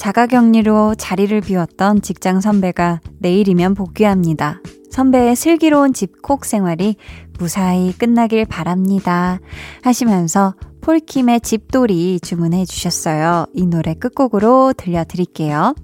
[0.00, 4.62] 자가격리로 자리를 비웠던 직장 선배가 내일이면 복귀합니다.
[4.90, 6.96] 선배의 슬기로운 집콕 생활이
[7.38, 9.40] 무사히 끝나길 바랍니다.
[9.82, 13.44] 하시면서 폴킴의 집돌이 주문해 주셨어요.
[13.52, 15.74] 이 노래 끝곡으로 들려드릴게요.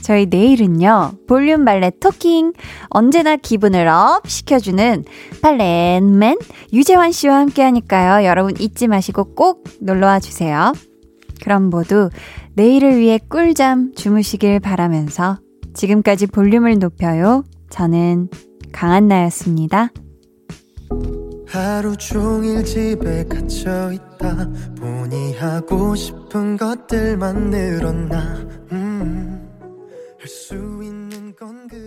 [0.00, 2.54] 저희 내일은요, 볼륨 발레 talking.
[2.88, 5.04] 언제나 기분을 up 시켜주는
[5.42, 6.38] 발렌맨
[6.72, 8.26] 유재환 씨와 함께 하니까요.
[8.26, 10.72] 여러분 잊지 마시고 꼭 놀러와 주세요.
[11.42, 12.08] 그럼 모두
[12.56, 15.38] 내일을 위해 꿀잠 주무시길 바라면서
[15.74, 17.44] 지금까지 볼륨을 높여요.
[17.68, 18.30] 저는
[18.72, 19.90] 강한나였습니다.
[21.46, 24.48] 하루 종일 집에 갇혀 있다
[24.78, 28.36] 보니 하고 싶은 것들만 늘었나
[28.72, 29.48] 음,
[30.18, 31.85] 할수 있는 건그